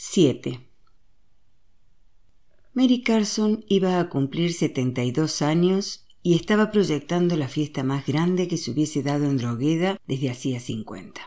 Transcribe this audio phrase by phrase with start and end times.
[0.00, 0.60] 7.
[2.72, 8.58] Mary Carson iba a cumplir 72 años y estaba proyectando la fiesta más grande que
[8.58, 11.20] se hubiese dado en Drogueda desde hacía 50.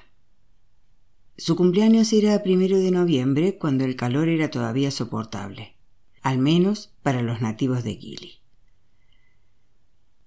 [1.35, 5.75] Su cumpleaños era primero de noviembre, cuando el calor era todavía soportable,
[6.21, 8.39] al menos para los nativos de Gilly.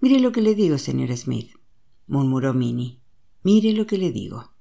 [0.01, 1.53] Mire lo que le digo, señor Smith,
[2.07, 3.01] murmuró Minnie.
[3.43, 4.53] Mire lo que le digo.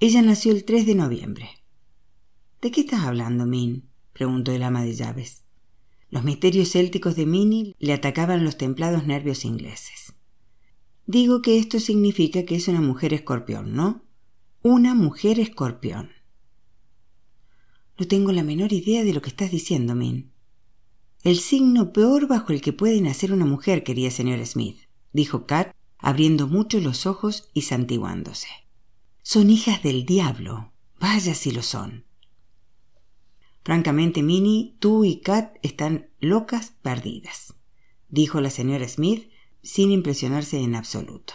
[0.00, 1.63] Ella nació el 3 de noviembre.
[2.64, 3.90] ¿De qué estás hablando, Min?
[4.14, 5.44] preguntó el ama de llaves.
[6.08, 10.14] Los misterios célticos de Minnie le atacaban los templados nervios ingleses.
[11.04, 14.02] Digo que esto significa que es una mujer escorpión, ¿no?
[14.62, 16.12] Una mujer escorpión.
[17.98, 20.32] No tengo la menor idea de lo que estás diciendo, Min.
[21.22, 24.78] El signo peor bajo el que puede nacer una mujer, querida señor Smith,
[25.12, 28.48] dijo Kat, abriendo mucho los ojos y santiguándose.
[29.20, 30.72] Son hijas del diablo.
[30.98, 32.06] Vaya si lo son.
[33.64, 37.54] Francamente, Minnie, tú y Kat están locas perdidas,
[38.10, 39.30] dijo la señora Smith
[39.62, 41.34] sin impresionarse en absoluto.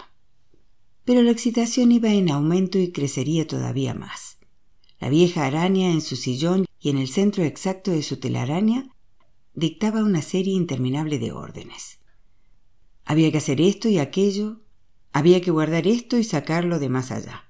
[1.06, 4.38] Pero la excitación iba en aumento y crecería todavía más.
[5.00, 8.96] La vieja araña en su sillón y en el centro exacto de su telaraña
[9.56, 12.00] dictaba una serie interminable de órdenes.
[13.06, 14.62] Había que hacer esto y aquello,
[15.12, 17.49] había que guardar esto y sacarlo de más allá.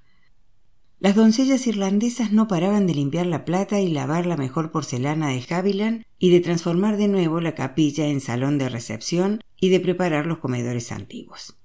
[0.99, 5.45] Las doncellas irlandesas no paraban de limpiar la plata y lavar la mejor porcelana de
[5.49, 10.25] Haviland y de transformar de nuevo la capilla en salón de recepción y de preparar
[10.25, 11.55] los comedores antiguos.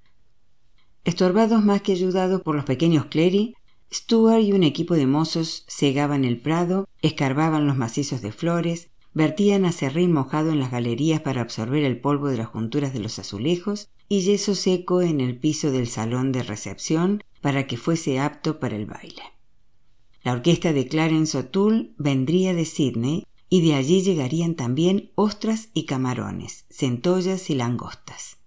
[1.02, 3.56] Estorbados más que ayudados por los pequeños Clery,
[3.92, 9.64] Stuart y un equipo de mozos segaban el prado, escarbaban los macizos de flores, vertían
[9.64, 13.90] acerrín mojado en las galerías para absorber el polvo de las junturas de los azulejos
[14.08, 18.74] y yeso seco en el piso del salón de recepción para que fuese apto para
[18.74, 19.22] el baile.
[20.22, 25.84] La orquesta de Clarence O'Toole vendría de Sydney y de allí llegarían también ostras y
[25.84, 28.38] camarones, centollas y langostas.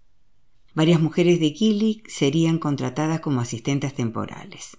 [0.73, 4.77] Varias mujeres de Killick serían contratadas como asistentes temporales.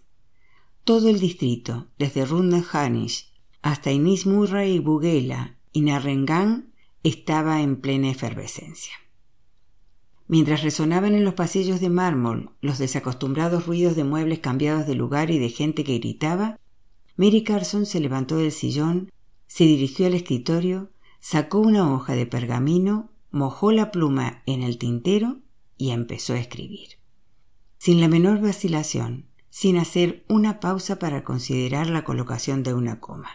[0.83, 3.31] Todo el distrito, desde Runda Hanish
[3.63, 6.73] hasta Innis Murray y Bugela y Narrengan,
[7.05, 8.95] estaba en plena efervescencia.
[10.29, 15.31] Mientras resonaban en los pasillos de mármol los desacostumbrados ruidos de muebles cambiados de lugar
[15.31, 16.61] y de gente que gritaba,
[17.17, 19.11] Mary Carson se levantó del sillón,
[19.47, 25.39] se dirigió al escritorio, sacó una hoja de pergamino, mojó la pluma en el tintero
[25.79, 26.99] y empezó a escribir.
[27.79, 33.31] Sin la menor vacilación, sin hacer una pausa para considerar la colocación de una coma.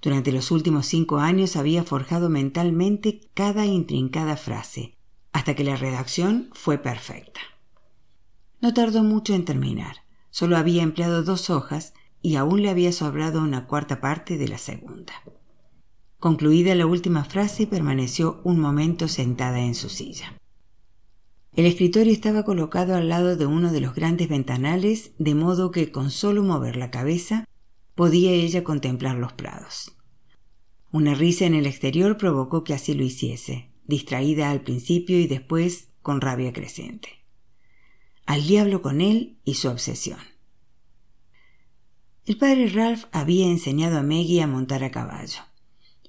[0.00, 4.93] Durante los últimos cinco años había forjado mentalmente cada intrincada frase,
[5.34, 7.40] hasta que la redacción fue perfecta.
[8.62, 9.96] No tardó mucho en terminar.
[10.30, 14.58] Solo había empleado dos hojas y aún le había sobrado una cuarta parte de la
[14.58, 15.12] segunda.
[16.20, 20.38] Concluida la última frase, permaneció un momento sentada en su silla.
[21.52, 25.90] El escritorio estaba colocado al lado de uno de los grandes ventanales, de modo que
[25.90, 27.44] con solo mover la cabeza
[27.96, 29.96] podía ella contemplar los prados.
[30.92, 35.88] Una risa en el exterior provocó que así lo hiciese, distraída al principio y después
[36.02, 37.08] con rabia creciente.
[38.26, 40.18] Al diablo con él y su obsesión.
[42.26, 45.40] El padre Ralph había enseñado a Maggie a montar a caballo.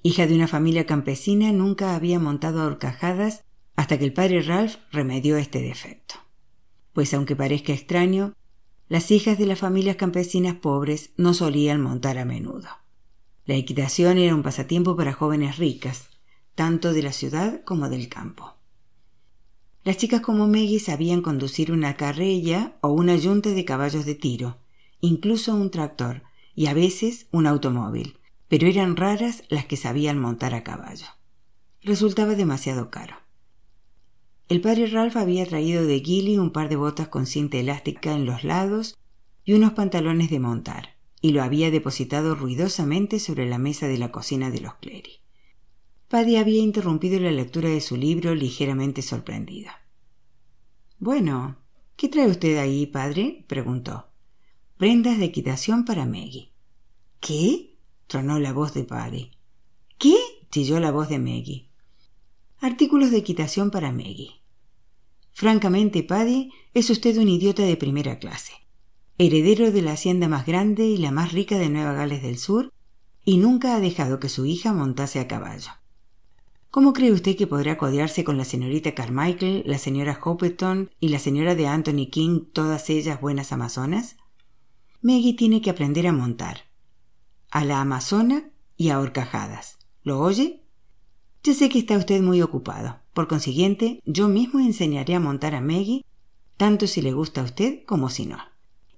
[0.02, 3.44] Hija de una familia campesina, nunca había montado a horcajadas
[3.74, 6.14] hasta que el padre Ralph remedió este defecto.
[6.94, 8.32] Pues aunque parezca extraño,
[8.88, 12.68] las hijas de las familias campesinas pobres no solían montar a menudo.
[13.44, 16.08] La equitación era un pasatiempo para jóvenes ricas,
[16.56, 18.54] tanto de la ciudad como del campo.
[19.84, 24.56] Las chicas como Maggie sabían conducir una carrella o una yunta de caballos de tiro,
[25.00, 26.22] incluso un tractor
[26.56, 28.18] y a veces un automóvil,
[28.48, 31.06] pero eran raras las que sabían montar a caballo.
[31.82, 33.16] Resultaba demasiado caro.
[34.48, 38.24] El padre Ralph había traído de Gilly un par de botas con cinta elástica en
[38.24, 38.96] los lados
[39.44, 44.10] y unos pantalones de montar, y lo había depositado ruidosamente sobre la mesa de la
[44.10, 45.25] cocina de los Clery.
[46.08, 49.82] Paddy había interrumpido la lectura de su libro ligeramente sorprendida.
[51.00, 51.58] Bueno,
[51.96, 53.44] ¿qué trae usted ahí, padre?
[53.48, 54.06] preguntó.
[54.76, 56.52] Prendas de equitación para Maggie.
[57.18, 57.76] ¿Qué?
[58.06, 59.32] tronó la voz de Paddy.
[59.98, 60.14] ¿Qué?
[60.50, 61.68] chilló la voz de Maggie.
[62.60, 64.40] Artículos de equitación para Maggie.
[65.32, 68.52] Francamente, Paddy, es usted un idiota de primera clase.
[69.18, 72.72] Heredero de la hacienda más grande y la más rica de Nueva Gales del Sur,
[73.24, 75.72] y nunca ha dejado que su hija montase a caballo.
[76.76, 81.18] ¿Cómo cree usted que podrá codearse con la señorita Carmichael, la señora Hopperton y la
[81.18, 84.16] señora de Anthony King, todas ellas buenas amazonas?
[85.00, 86.66] Maggie tiene que aprender a montar.
[87.50, 89.78] a la amazona y a horcajadas.
[90.02, 90.64] ¿Lo oye?
[91.44, 93.00] Ya sé que está usted muy ocupado.
[93.14, 96.04] Por consiguiente, yo mismo enseñaré a montar a Maggie,
[96.58, 98.36] tanto si le gusta a usted como si no.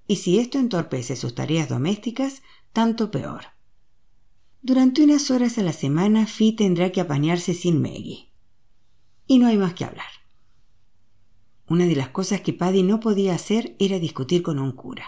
[0.08, 2.42] Y si esto entorpece sus tareas domésticas,
[2.72, 3.44] tanto peor.
[4.60, 8.28] Durante unas horas a la semana, Fi tendrá que apañarse sin Maggie.
[9.28, 10.06] Y no hay más que hablar.
[11.68, 15.04] Una de las cosas que Paddy no podía hacer era discutir con un cura.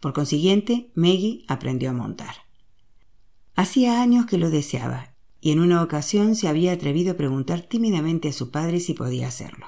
[0.00, 2.34] Por consiguiente, Maggie aprendió a montar.
[3.54, 8.28] Hacía años que lo deseaba, y en una ocasión se había atrevido a preguntar tímidamente
[8.28, 9.66] a su padre si podía hacerlo.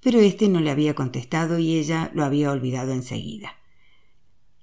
[0.00, 3.57] Pero éste no le había contestado y ella lo había olvidado enseguida.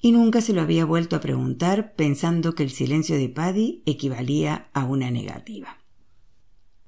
[0.06, 4.70] Y nunca se lo había vuelto a preguntar pensando que el silencio de Paddy equivalía
[4.72, 5.80] a una negativa.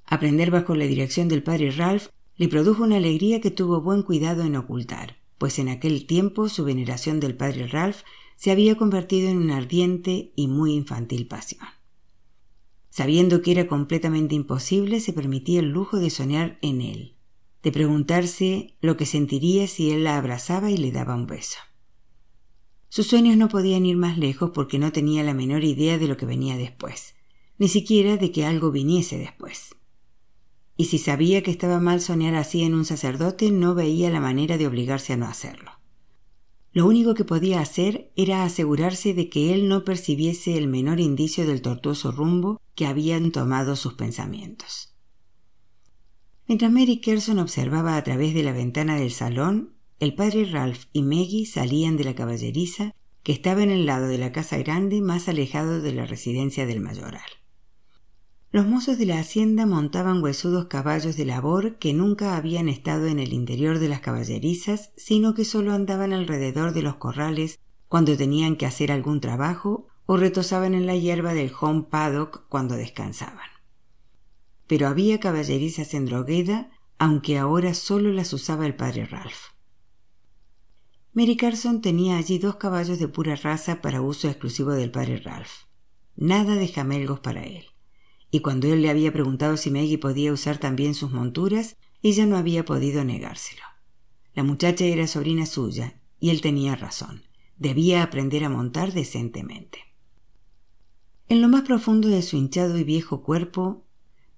[0.06, 4.44] Aprender bajo la dirección del padre Ralph le produjo una alegría que tuvo buen cuidado
[4.44, 8.04] en ocultar, pues en aquel tiempo su veneración del padre Ralph
[8.36, 11.66] se había convertido en una ardiente y muy infantil pasión.
[12.92, 17.16] Sabiendo que era completamente imposible, se permitía el lujo de soñar en él,
[17.64, 21.58] de preguntarse lo que sentiría si él la abrazaba y le daba un beso.
[22.90, 26.18] Sus sueños no podían ir más lejos porque no tenía la menor idea de lo
[26.18, 27.16] que venía después,
[27.58, 29.76] ni siquiera de que algo viniese después.
[30.78, 34.58] Y si sabía que estaba mal soñar así en un sacerdote, no veía la manera
[34.58, 35.72] de obligarse a no hacerlo.
[36.72, 41.48] Lo único que podía hacer era asegurarse de que él no percibiese el menor indicio
[41.48, 44.94] del tortuoso rumbo que habían tomado sus pensamientos.
[46.48, 51.02] Mientras Mary Kerson observaba a través de la ventana del salón, el padre Ralph y
[51.02, 55.28] Maggie salían de la caballeriza que estaba en el lado de la casa grande más
[55.28, 57.26] alejado de la residencia del mayoral.
[58.52, 63.20] Los mozos de la hacienda montaban huesudos caballos de labor que nunca habían estado en
[63.20, 68.56] el interior de las caballerizas, sino que solo andaban alrededor de los corrales cuando tenían
[68.56, 73.50] que hacer algún trabajo o retosaban en la hierba del home paddock cuando descansaban.
[74.68, 79.57] Pero había caballerizas en Drogueda, aunque ahora solo las usaba el padre Ralph.
[81.18, 85.66] Mary Carson tenía allí dos caballos de pura raza para uso exclusivo del padre Ralph.
[86.16, 87.66] Nada de jamelgos para él
[88.32, 92.38] y cuando él le había preguntado si Maggie podía usar también sus monturas, ella no
[92.38, 93.64] había podido negárselo.
[94.34, 97.24] La muchacha era sobrina suya, y él tenía razón.
[97.58, 99.80] Debía aprender a montar decentemente.
[101.30, 103.86] En lo más profundo de su hinchado y viejo cuerpo,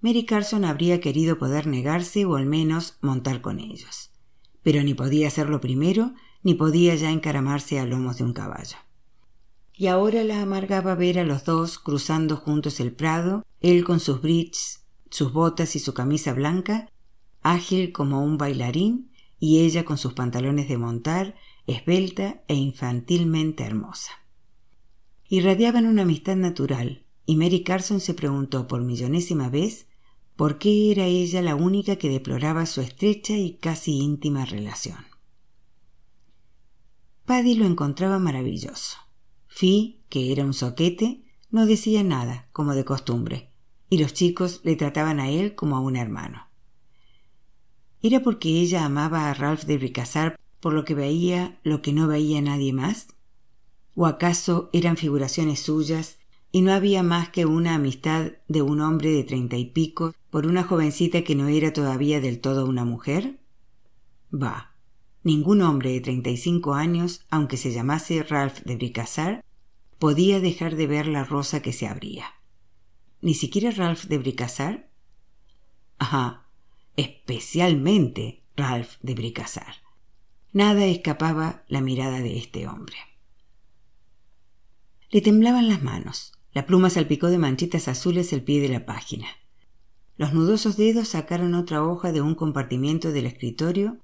[0.02, 4.12] Mary Carson habría querido poder negarse o al menos montar con ellos.
[4.64, 8.78] Pero ni podía hacerlo primero, ni podía ya encaramarse a lomos de un caballo
[9.80, 14.22] y ahora la amargaba ver a los dos cruzando juntos el prado, él con sus
[14.22, 16.90] bridges, sus botas y su camisa blanca,
[17.44, 19.10] ágil como un bailarín,
[19.40, 24.12] y ella con sus pantalones de montar, esbelta e infantilmente hermosa.
[25.30, 29.88] Irradiaban una amistad natural, y Mary Carson se preguntó por millonésima vez
[30.36, 35.09] por qué era ella la única que deploraba su estrecha y casi íntima relación.
[37.30, 38.98] Paddy lo encontraba maravilloso.
[39.46, 41.22] Fi, que era un soquete,
[41.52, 43.52] no decía nada, como de costumbre,
[43.88, 46.48] y los chicos le trataban a él como a un hermano.
[48.02, 52.08] ¿Era porque ella amaba a Ralph de Bricassar por lo que veía lo que no
[52.08, 53.10] veía nadie más?
[53.94, 56.18] ¿O acaso eran figuraciones suyas
[56.52, 60.48] y no había más que una amistad de un hombre de treinta y pico por
[60.48, 63.40] una jovencita que no era todavía del todo una mujer?
[64.32, 64.69] Bah,
[65.24, 69.44] ningún hombre de treinta y cinco años, aunque se llamase Ralph de Bricassar,
[69.98, 72.26] podía dejar de ver la rosa que se abría.
[73.22, 74.90] ¿Ni siquiera Ralph de Bricassar?
[75.98, 76.48] Ajá,
[76.96, 79.76] especialmente Ralph de Bricassar.
[80.54, 82.96] Nada escapaba la mirada de este hombre.
[85.12, 86.34] Le temblaban las manos.
[86.54, 89.28] La pluma salpicó de manchitas azules el pie de la página.
[90.18, 93.98] Los nudosos dedos sacaron otra hoja de un compartimiento del escritorio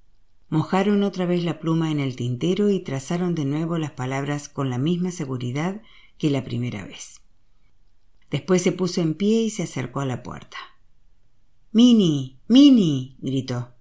[0.49, 4.69] mojaron otra vez la pluma en el tintero y trazaron de nuevo las palabras con
[4.69, 5.81] la misma seguridad
[6.17, 7.21] que la primera vez.
[8.29, 10.57] Después se puso en pie y se acercó a la puerta.
[11.71, 12.39] Mini.
[12.47, 13.17] Mini.
[13.19, 13.73] gritó.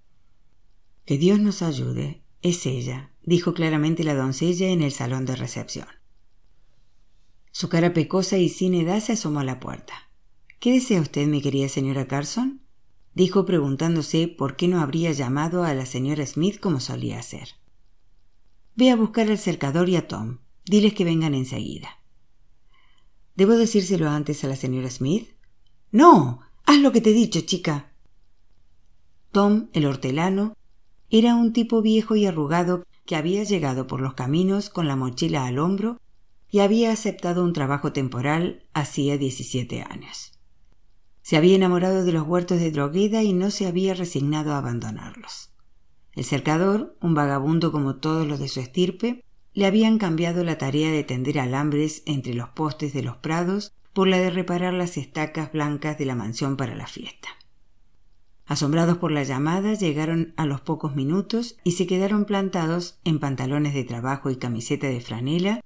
[1.05, 2.23] Que Dios nos ayude.
[2.41, 5.87] Es ella, dijo claramente la doncella en el salón de recepción.
[7.51, 9.93] Su cara pecosa y sin edad se asomó a la puerta.
[10.59, 12.64] ¿Qué desea usted, mi querida señora Carson?
[13.15, 17.55] Dijo preguntándose por qué no habría llamado a la señora Smith como solía hacer.
[18.75, 20.39] Ve a buscar al cercador y a Tom.
[20.65, 21.89] Diles que vengan enseguida.
[23.35, 25.29] ¿Debo decírselo antes a la señora Smith?
[25.91, 26.41] No.
[26.65, 27.91] Haz lo que te he dicho, chica.
[29.31, 30.57] Tom, el hortelano,
[31.09, 35.45] era un tipo viejo y arrugado que había llegado por los caminos con la mochila
[35.45, 36.01] al hombro
[36.49, 40.34] y había aceptado un trabajo temporal hacía 17 años.
[41.25, 45.49] Se había enamorado de los huertos de Drogueda y no se había resignado a abandonarlos.
[46.13, 50.91] El cercador, un vagabundo como todos los de su estirpe, le habían cambiado la tarea
[50.91, 55.51] de tender alambres entre los postes de los prados por la de reparar las estacas
[55.51, 57.29] blancas de la mansión para la fiesta.
[58.45, 63.73] Asombrados por la llamada, llegaron a los pocos minutos y se quedaron plantados en pantalones
[63.73, 65.61] de trabajo y camiseta de franela,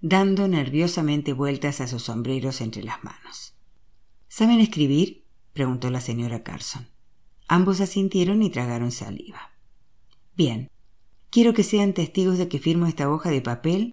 [0.00, 3.56] dando nerviosamente vueltas a sus sombreros entre las manos.
[4.32, 5.26] ¿Saben escribir?
[5.52, 6.86] preguntó la señora Carson.
[7.48, 9.40] Ambos asintieron y tragaron saliva.
[10.36, 10.70] Bien,
[11.30, 13.92] quiero que sean testigos de que firmo esta hoja de papel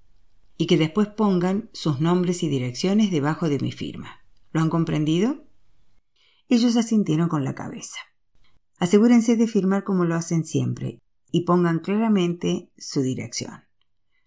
[0.56, 4.22] y que después pongan sus nombres y direcciones debajo de mi firma.
[4.52, 5.44] ¿Lo han comprendido?
[6.50, 7.98] Ellos asintieron con la cabeza.
[8.78, 11.00] Asegúrense de firmar como lo hacen siempre
[11.32, 13.64] y pongan claramente su dirección.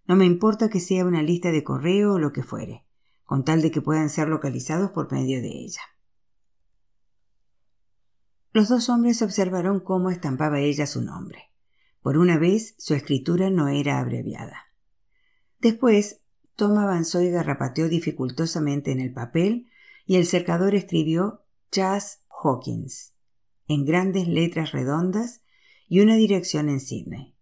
[0.08, 2.84] No me importa que sea una lista de correo o lo que fuere,
[3.24, 5.82] con tal de que puedan ser localizados por medio de ella.
[8.52, 11.50] Los dos hombres observaron cómo estampaba ella su nombre.
[12.02, 14.72] Por una vez su escritura no era abreviada.
[15.60, 16.20] Después,
[16.56, 19.68] Tom avanzó y garrapateó dificultosamente en el papel
[20.06, 23.14] y el cercador escribió Chas Hawkins
[23.68, 25.42] en grandes letras redondas
[25.88, 27.36] y una dirección en Sydney.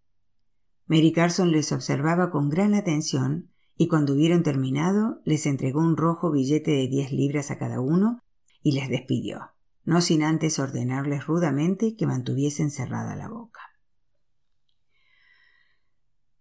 [0.87, 6.31] Mary Carson les observaba con gran atención y cuando hubieron terminado les entregó un rojo
[6.31, 8.23] billete de diez libras a cada uno
[8.63, 9.53] y les despidió,
[9.89, 13.61] no sin antes ordenarles rudamente que mantuviesen cerrada la boca.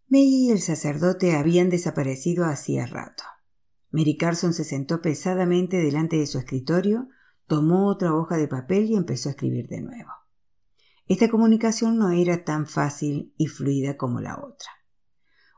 [0.10, 3.24] May y el sacerdote habían desaparecido hacía rato.
[3.90, 7.08] Mary Carson se sentó pesadamente delante de su escritorio
[7.48, 10.12] tomó otra hoja de papel y empezó a escribir de nuevo.
[11.06, 14.70] Esta comunicación no era tan fácil y fluida como la otra.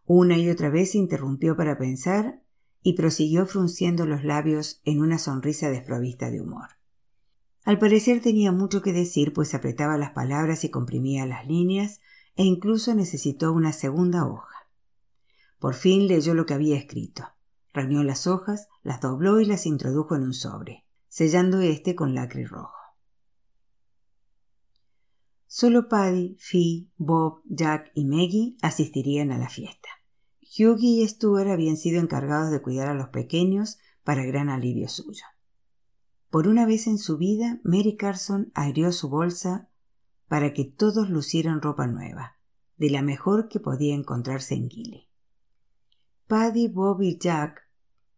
[0.06, 2.44] Una y otra vez se interrumpió para pensar
[2.84, 6.79] y prosiguió frunciendo los labios en una sonrisa desprovista de humor.
[7.66, 12.02] Al parecer tenía mucho que decir, pues apretaba las palabras y comprimía las líneas,
[12.36, 14.68] e incluso necesitó una segunda hoja.
[15.60, 17.24] Por fin leyó lo que había escrito.
[17.74, 22.46] Reunió las hojas, las dobló y las introdujo en un sobre sellando este con lacre
[22.46, 22.78] rojo.
[25.48, 29.90] Solo Paddy, Fee, Bob, Jack y Maggie asistirían a la fiesta.
[30.42, 35.24] Hughie y Stuart habían sido encargados de cuidar a los pequeños para gran alivio suyo.
[36.30, 39.70] Por una vez en su vida, Mary Carson abrió su bolsa
[40.28, 42.38] para que todos lucieran ropa nueva,
[42.78, 45.10] de la mejor que podía encontrarse en Gilly.
[46.28, 47.68] Paddy, Bob y Jack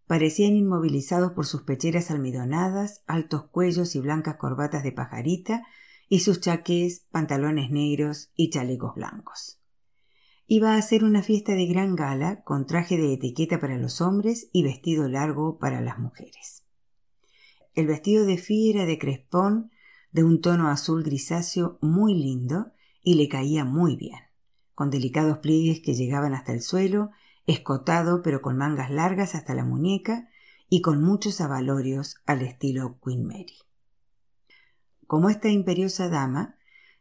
[0.08, 5.64] parecían inmovilizados por sus pecheras almidonadas, altos cuellos y blancas corbatas de pajarita,
[6.10, 9.62] y sus chaqués, pantalones negros y chalecos blancos.
[10.48, 14.50] Iba a ser una fiesta de gran gala, con traje de etiqueta para los hombres
[14.52, 16.61] y vestido largo para las mujeres.
[17.74, 19.72] El vestido de Fi era de crespón,
[20.12, 24.20] de un tono azul grisáceo muy lindo y le caía muy bien,
[24.76, 27.12] con delicados pliegues que llegaban hasta el suelo
[27.48, 30.30] escotado pero con mangas largas hasta la muñeca
[30.70, 33.58] y con muchos avalorios al estilo Queen Mary.
[35.08, 36.56] Como esta imperiosa dama,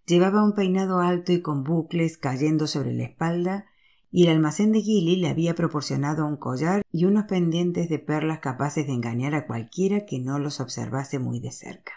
[0.07, 3.67] llevaba un peinado alto y con bucles cayendo sobre la espalda,
[4.11, 8.41] y el almacén de Gilly le había proporcionado un collar y unos pendientes de perlas
[8.41, 11.93] capaces de engañar a cualquiera que no los observase muy de cerca.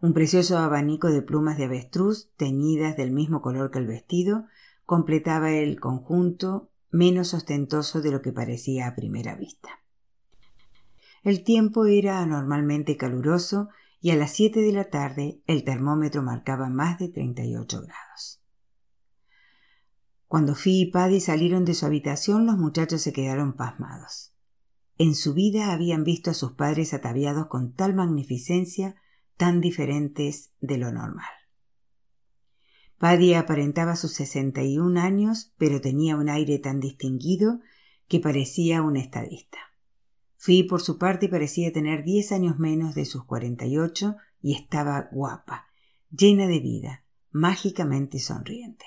[0.00, 4.46] Un precioso abanico de plumas de avestruz, teñidas del mismo color que el vestido,
[4.84, 9.68] completaba el conjunto menos ostentoso de lo que parecía a primera vista.
[11.22, 13.68] El tiempo era anormalmente caluroso
[14.00, 17.80] y a las siete de la tarde el termómetro marcaba más de treinta y ocho
[17.80, 18.40] grados.
[20.28, 24.32] Cuando Fi y Paddy salieron de su habitación, los muchachos se quedaron pasmados.
[24.98, 28.96] En su vida habían visto a sus padres ataviados con tal magnificencia,
[29.36, 31.26] tan diferentes de lo normal.
[32.98, 37.60] Paddy aparentaba sus sesenta y un años, pero tenía un aire tan distinguido
[38.08, 39.58] que parecía un estadista.
[40.38, 44.54] Fi, por su parte, parecía tener diez años menos de sus cuarenta y ocho y
[44.54, 45.66] estaba guapa,
[46.10, 48.86] llena de vida, mágicamente sonriente.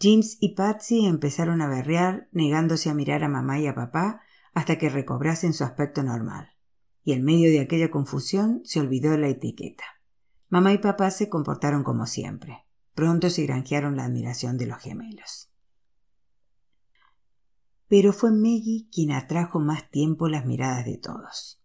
[0.00, 4.20] James y Patsy empezaron a berrear, negándose a mirar a mamá y a papá
[4.52, 6.50] hasta que recobrasen su aspecto normal.
[7.02, 9.84] Y en medio de aquella confusión se olvidó la etiqueta.
[10.48, 12.64] Mamá y papá se comportaron como siempre.
[12.94, 15.50] Pronto se granjearon la admiración de los gemelos.
[17.88, 21.62] Pero fue Maggie quien atrajo más tiempo las miradas de todos.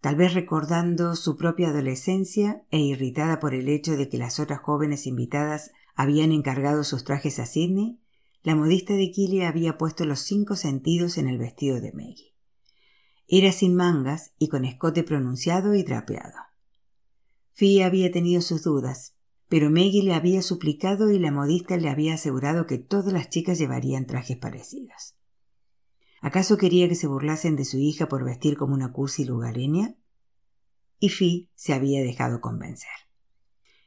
[0.00, 4.60] Tal vez recordando su propia adolescencia e irritada por el hecho de que las otras
[4.60, 7.98] jóvenes invitadas habían encargado sus trajes a Sidney,
[8.42, 12.36] la modista de Kili había puesto los cinco sentidos en el vestido de Maggie.
[13.26, 16.38] Era sin mangas y con escote pronunciado y drapeado.
[17.54, 19.16] Fee había tenido sus dudas,
[19.48, 23.58] pero Maggie le había suplicado y la modista le había asegurado que todas las chicas
[23.58, 25.16] llevarían trajes parecidos.
[26.20, 29.96] ¿Acaso quería que se burlasen de su hija por vestir como una cursi lugareña?
[30.98, 32.90] Y Fee se había dejado convencer.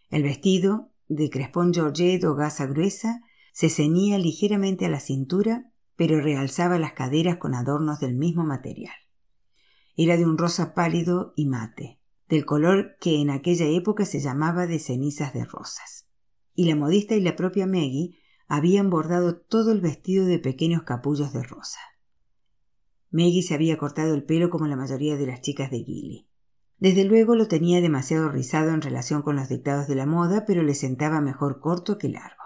[0.09, 6.21] El vestido, de crespón georgette o gasa gruesa, se ceñía ligeramente a la cintura, pero
[6.21, 8.93] realzaba las caderas con adornos del mismo material.
[9.97, 11.99] Era de un rosa pálido y mate,
[12.29, 16.07] del color que en aquella época se llamaba de cenizas de rosas.
[16.53, 21.33] Y la modista y la propia Maggie habían bordado todo el vestido de pequeños capullos
[21.33, 21.79] de rosa.
[23.09, 26.28] Maggie se había cortado el pelo como la mayoría de las chicas de Gilly.
[26.79, 30.63] Desde luego lo tenía demasiado rizado en relación con los dictados de la moda, pero
[30.63, 32.43] le sentaba mejor corto que largo.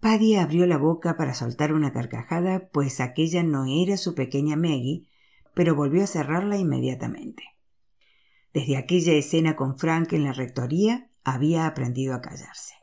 [0.00, 5.08] Paddy abrió la boca para soltar una carcajada, pues aquella no era su pequeña Maggie,
[5.54, 7.44] pero volvió a cerrarla inmediatamente.
[8.52, 12.74] Desde aquella escena con Frank en la rectoría había aprendido a callarse.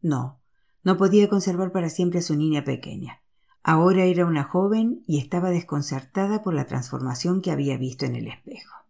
[0.00, 0.40] No,
[0.82, 3.20] no podía conservar para siempre a su niña pequeña.
[3.62, 8.28] Ahora era una joven y estaba desconcertada por la transformación que había visto en el
[8.28, 8.85] espejo.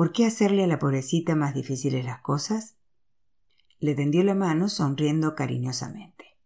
[0.00, 2.74] ¿Por qué hacerle a la pobrecita más difíciles las cosas?
[3.80, 6.38] Le tendió la mano sonriendo cariñosamente.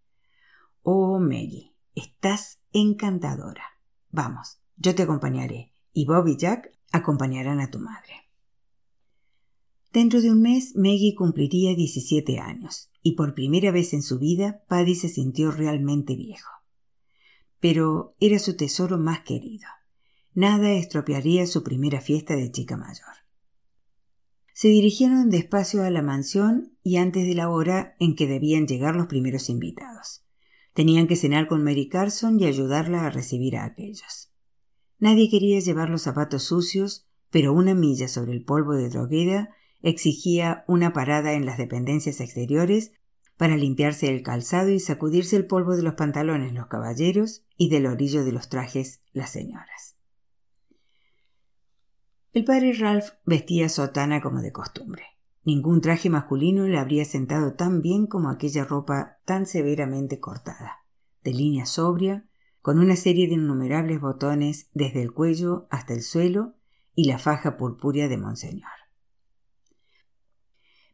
[0.82, 3.62] Oh, Maggie, estás encantadora.
[4.10, 8.28] Vamos, yo te acompañaré, y Bob y Jack acompañarán a tu madre.
[9.92, 14.64] Dentro de un mes, Maggie cumpliría 17 años, y por primera vez en su vida,
[14.66, 16.50] Paddy se sintió realmente viejo.
[17.60, 19.68] Pero era su tesoro más querido.
[20.32, 23.23] Nada estropearía su primera fiesta de chica mayor.
[24.54, 28.94] Se dirigieron despacio a la mansión y antes de la hora en que debían llegar
[28.94, 30.24] los primeros invitados.
[30.74, 34.32] Tenían que cenar con Mary Carson y ayudarla a recibir a aquellos.
[35.00, 39.50] Nadie quería llevar los zapatos sucios, pero una milla sobre el polvo de Drogueda
[39.82, 42.92] exigía una parada en las dependencias exteriores
[43.36, 47.86] para limpiarse el calzado y sacudirse el polvo de los pantalones los caballeros y del
[47.86, 49.93] orillo de los trajes las señoras.
[52.34, 55.04] El padre Ralph vestía sotana como de costumbre.
[55.44, 60.84] Ningún traje masculino le habría sentado tan bien como aquella ropa tan severamente cortada,
[61.22, 62.26] de línea sobria,
[62.60, 66.56] con una serie de innumerables botones desde el cuello hasta el suelo
[66.96, 68.72] y la faja purpúrea de Monseñor.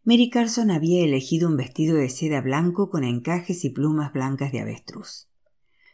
[0.04, 4.60] Mary Carson había elegido un vestido de seda blanco con encajes y plumas blancas de
[4.60, 5.30] avestruz.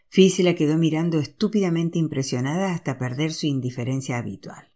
[0.08, 4.72] Fee se la quedó mirando estúpidamente impresionada hasta perder su indiferencia habitual.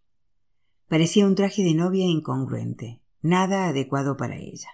[0.90, 4.70] Parecía un traje de novia incongruente, nada adecuado para ella.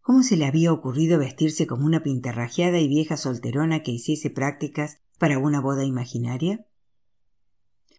[0.00, 5.02] ¿Cómo se le había ocurrido vestirse como una pintarrajeada y vieja solterona que hiciese prácticas
[5.18, 6.64] para una boda imaginaria?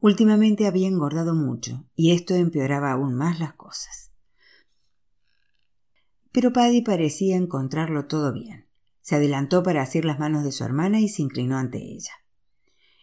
[0.02, 4.12] Últimamente había engordado mucho, y esto empeoraba aún más las cosas.
[6.32, 8.66] Pero Paddy parecía encontrarlo todo bien.
[9.02, 12.14] Se adelantó para asir las manos de su hermana y se inclinó ante ella.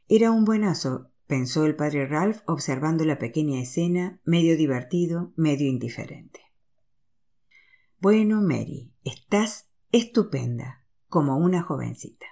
[0.09, 6.41] Era un buenazo, pensó el padre Ralph observando la pequeña escena, medio divertido, medio indiferente.
[8.01, 12.27] Bueno, Mary, estás estupenda, como una jovencita.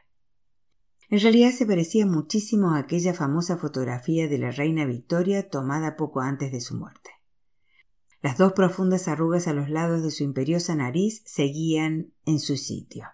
[1.09, 6.21] En realidad se parecía muchísimo a aquella famosa fotografía de la reina Victoria tomada poco
[6.21, 7.11] antes de su muerte.
[8.23, 13.07] Las dos profundas arrugas a los lados de su imperiosa nariz seguían en su sitio.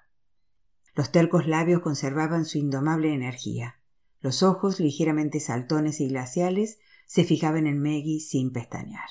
[0.94, 3.81] Los tercos labios conservaban su indomable energía.
[4.22, 9.08] Los ojos, ligeramente saltones y glaciales, se fijaban en Maggie sin pestañear.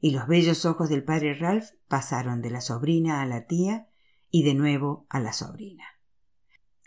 [0.00, 3.88] Y los bellos ojos del padre Ralph pasaron de la sobrina a la tía
[4.30, 5.84] y de nuevo a la sobrina.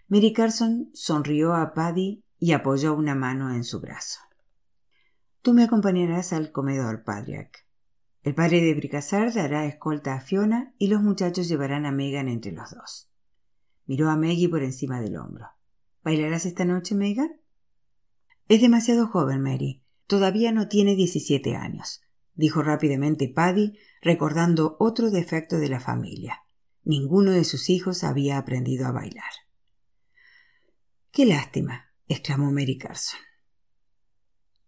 [0.10, 4.20] Mary Carson sonrió a Paddy y apoyó una mano en su brazo.
[5.42, 7.66] Tú me acompañarás al comedor, Padriac.
[8.24, 12.52] El padre de Bricassard dará escolta a Fiona y los muchachos llevarán a Megan entre
[12.52, 13.10] los dos.
[13.86, 15.48] Miró a Maggie por encima del hombro.
[16.04, 17.40] ¿Bailarás esta noche, Megan?
[18.48, 19.82] Es demasiado joven, Mary.
[20.06, 22.02] Todavía no tiene diecisiete años,
[22.36, 26.44] dijo rápidamente Paddy, recordando otro defecto de la familia.
[26.84, 29.32] Ninguno de sus hijos había aprendido a bailar.
[31.12, 33.20] Qué lástima, exclamó Mary Carson.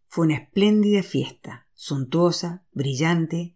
[0.07, 3.55] Fue una espléndida fiesta, suntuosa, brillante.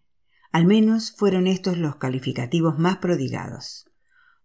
[0.51, 3.89] Al menos fueron estos los calificativos más prodigados.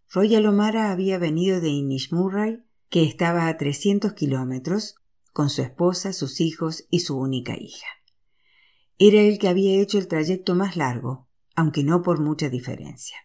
[0.09, 4.95] Royal O'Mara había venido de Inishmurray, que estaba a trescientos kilómetros,
[5.37, 7.85] con su esposa, sus hijos y su única hija.
[8.97, 13.17] Era el que había hecho el trayecto más largo, aunque no por mucha diferencia.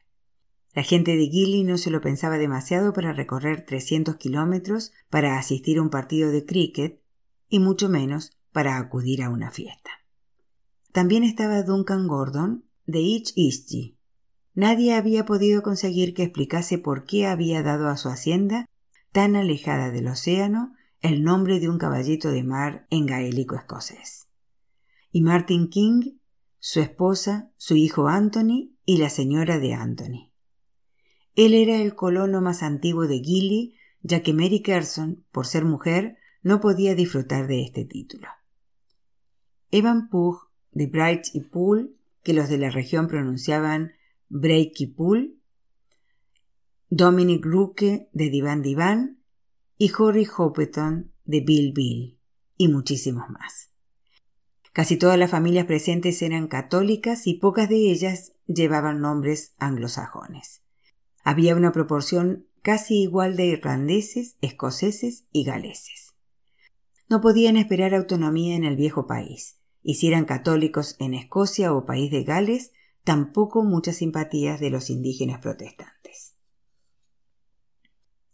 [0.75, 5.79] La gente de Gilly no se lo pensaba demasiado para recorrer 300 kilómetros para asistir
[5.79, 7.01] a un partido de cricket
[7.48, 9.92] y mucho menos para acudir a una fiesta.
[10.92, 13.96] También estaba Duncan Gordon de East Eastgy.
[14.53, 18.66] Nadie había podido conseguir que explicase por qué había dado a su hacienda,
[19.12, 24.29] tan alejada del océano, el nombre de un caballito de mar en gaélico escocés.
[25.11, 26.19] Y Martin King,
[26.61, 30.33] su esposa, su hijo Anthony y la señora de Anthony.
[31.35, 36.19] Él era el colono más antiguo de Gilly, ya que Mary Kerson, por ser mujer,
[36.43, 38.29] no podía disfrutar de este título.
[39.73, 43.93] Evan Pugh, de Bright y Pool, que los de la región pronunciaban
[44.29, 45.38] Break y Pool,
[46.91, 49.22] Dominic Ruke, de Divan Divan,
[49.79, 52.19] y Horry Hoppeton, de Bill Bill,
[52.57, 53.71] y muchísimos más.
[54.73, 60.63] Casi todas las familias presentes eran católicas y pocas de ellas llevaban nombres anglosajones.
[61.25, 66.15] Había una proporción casi igual de irlandeses, escoceses y galeses.
[67.09, 71.85] No podían esperar autonomía en el viejo país, y si eran católicos en Escocia o
[71.85, 72.73] país de Gales,
[73.05, 76.37] tampoco muchas simpatías de los indígenas protestantes.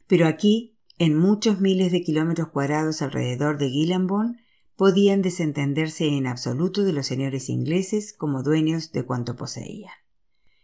[0.06, 4.38] Pero aquí, en muchos miles de kilómetros cuadrados alrededor de Gillenbone,
[4.76, 9.92] podían desentenderse en absoluto de los señores ingleses como dueños de cuanto poseían.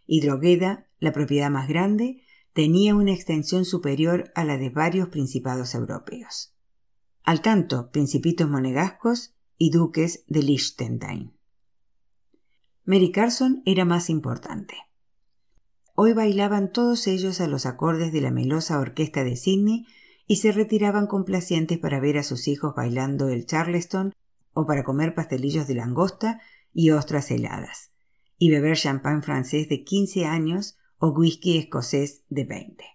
[0.05, 2.21] Y Drogheda, la propiedad más grande,
[2.53, 6.55] tenía una extensión superior a la de varios principados europeos.
[7.23, 11.33] Al tanto, principitos monegascos y duques de Liechtenstein.
[12.85, 14.75] Mary Carson era más importante.
[15.95, 19.87] Hoy bailaban todos ellos a los acordes de la melosa orquesta de Sydney
[20.27, 24.13] y se retiraban complacientes para ver a sus hijos bailando el charleston
[24.53, 26.41] o para comer pastelillos de langosta
[26.73, 27.91] y ostras heladas,
[28.37, 32.85] y beber champán francés de quince años o whisky escocés de veinte.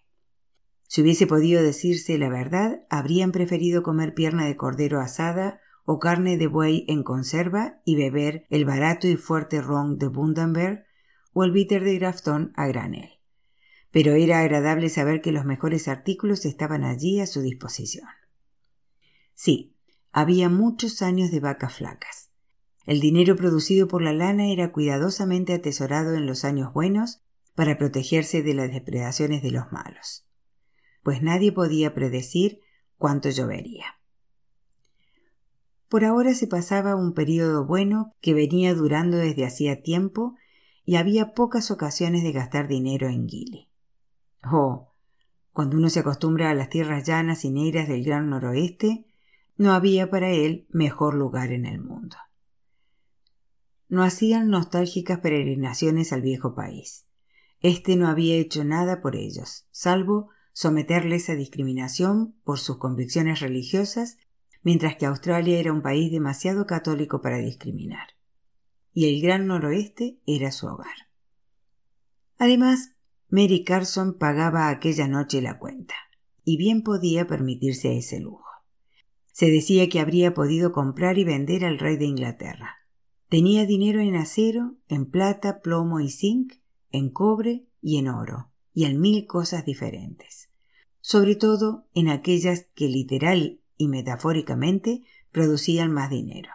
[0.88, 6.37] Si hubiese podido decirse la verdad, habrían preferido comer pierna de cordero asada o carne
[6.37, 10.85] de buey en conserva y beber el barato y fuerte ron de Bundaberg
[11.33, 13.19] o el bitter de Grafton a granel.
[13.90, 18.09] Pero era agradable saber que los mejores artículos estaban allí a su disposición.
[19.35, 19.76] Sí,
[20.12, 22.31] había muchos años de vacas flacas.
[22.87, 27.22] El dinero producido por la lana era cuidadosamente atesorado en los años buenos
[27.55, 30.26] para protegerse de las depredaciones de los malos,
[31.03, 32.61] pues nadie podía predecir
[32.96, 33.85] cuánto llovería.
[35.88, 40.37] Por ahora se pasaba un período bueno que venía durando desde hacía tiempo
[40.85, 43.69] y había pocas ocasiones de gastar dinero en Gili.
[44.42, 44.92] Oh,
[45.53, 49.07] cuando uno se acostumbra a las tierras llanas y negras del gran noroeste,
[49.57, 52.16] no había para él mejor lugar en el mundo.
[53.88, 57.07] No hacían nostálgicas peregrinaciones al viejo país.
[57.61, 64.18] Este no había hecho nada por ellos, salvo someterles a discriminación por sus convicciones religiosas,
[64.62, 68.09] mientras que Australia era un país demasiado católico para discriminar.
[68.92, 71.09] Y el Gran Noroeste era su hogar.
[72.38, 72.94] Además,
[73.31, 75.95] Mary Carson pagaba aquella noche la cuenta,
[76.45, 78.51] y bien podía permitirse ese lujo.
[79.31, 82.79] Se decía que habría podido comprar y vender al rey de Inglaterra.
[83.29, 86.55] Tenía dinero en acero, en plata, plomo y zinc,
[86.90, 90.51] en cobre y en oro, y en mil cosas diferentes,
[91.01, 96.51] sobre todo en aquellas que literal y metafóricamente producían más dinero.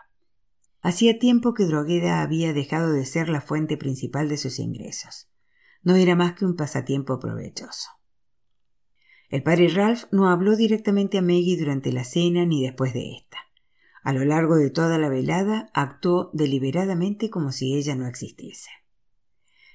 [0.81, 5.29] Hacía tiempo que Drogueda había dejado de ser la fuente principal de sus ingresos.
[5.85, 7.91] No era más que un pasatiempo provechoso.
[9.29, 13.37] El padre Ralph no habló directamente a Maggie durante la cena ni después de esta.
[14.03, 18.71] A lo largo de toda la velada actuó deliberadamente como si ella no existiese.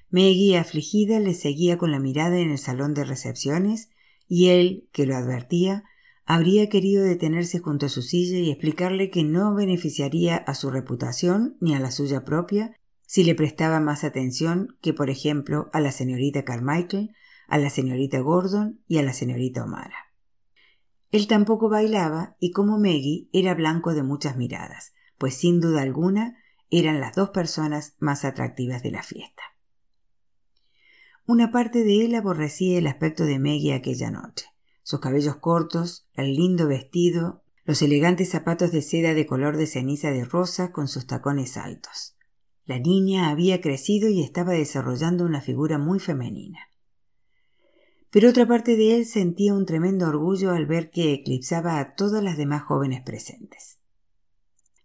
[0.09, 3.89] Maggie, afligida, le seguía con la mirada en el salón de recepciones
[4.27, 5.85] y él, que lo advertía,
[6.25, 11.55] habría querido detenerse junto a su silla y explicarle que no beneficiaría a su reputación
[11.61, 12.77] ni a la suya propia
[13.11, 17.13] si le prestaba más atención que, por ejemplo, a la señorita Carmichael,
[17.49, 20.13] a la señorita Gordon y a la señorita O'Mara.
[21.11, 26.37] Él tampoco bailaba y como Maggie era blanco de muchas miradas, pues sin duda alguna
[26.69, 29.43] eran las dos personas más atractivas de la fiesta.
[31.27, 34.45] Una parte de él aborrecía el aspecto de Maggie aquella noche.
[34.83, 40.11] Sus cabellos cortos, el lindo vestido, los elegantes zapatos de seda de color de ceniza
[40.11, 42.15] de rosa con sus tacones altos.
[42.65, 46.59] La niña había crecido y estaba desarrollando una figura muy femenina.
[48.11, 52.23] Pero otra parte de él sentía un tremendo orgullo al ver que eclipsaba a todas
[52.23, 53.79] las demás jóvenes presentes.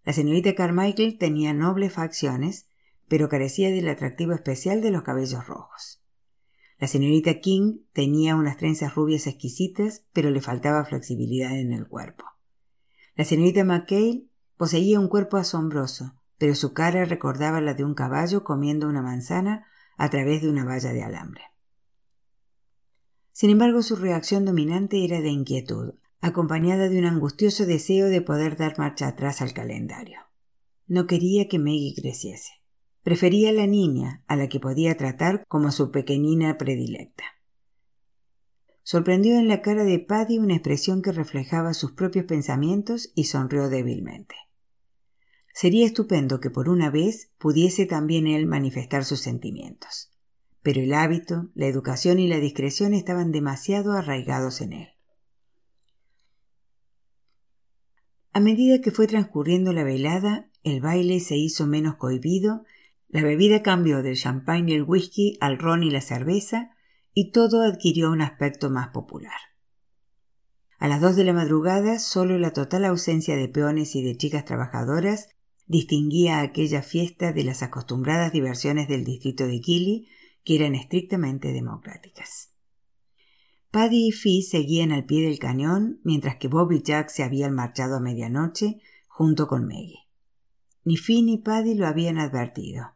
[0.04, 2.68] La señorita Carmichael tenía nobles facciones,
[3.08, 6.00] pero carecía del atractivo especial de los cabellos rojos.
[6.78, 12.24] La señorita King tenía unas trenzas rubias exquisitas, pero le faltaba flexibilidad en el cuerpo.
[13.14, 18.44] La señorita McKay poseía un cuerpo asombroso, pero su cara recordaba la de un caballo
[18.44, 21.42] comiendo una manzana a través de una valla de alambre.
[23.32, 28.56] Sin embargo, su reacción dominante era de inquietud, acompañada de un angustioso deseo de poder
[28.56, 30.20] dar marcha atrás al calendario.
[30.86, 32.52] No quería que Maggie creciese.
[33.02, 37.24] Prefería a la niña, a la que podía tratar como su pequeñina predilecta.
[38.82, 43.68] Sorprendió en la cara de Paddy una expresión que reflejaba sus propios pensamientos y sonrió
[43.68, 44.36] débilmente.
[45.56, 50.12] Sería estupendo que por una vez pudiese también él manifestar sus sentimientos.
[50.60, 54.88] Pero el hábito, la educación y la discreción estaban demasiado arraigados en él.
[58.34, 62.66] A medida que fue transcurriendo la velada, el baile se hizo menos cohibido,
[63.08, 66.76] la bebida cambió del champán y el whisky al ron y la cerveza,
[67.14, 69.40] y todo adquirió un aspecto más popular.
[70.78, 74.44] A las dos de la madrugada, solo la total ausencia de peones y de chicas
[74.44, 75.30] trabajadoras
[75.66, 80.08] distinguía aquella fiesta de las acostumbradas diversiones del distrito de Gilly,
[80.44, 82.52] que eran estrictamente democráticas.
[83.70, 87.52] Paddy y Fee seguían al pie del cañón, mientras que Bob y Jack se habían
[87.52, 90.06] marchado a medianoche junto con Maggie.
[90.84, 92.94] Ni Fee ni Paddy lo habían advertido.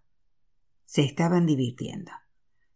[0.86, 2.12] Se estaban divirtiendo.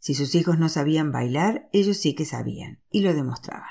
[0.01, 3.71] Si sus hijos no sabían bailar, ellos sí que sabían, y lo demostraban.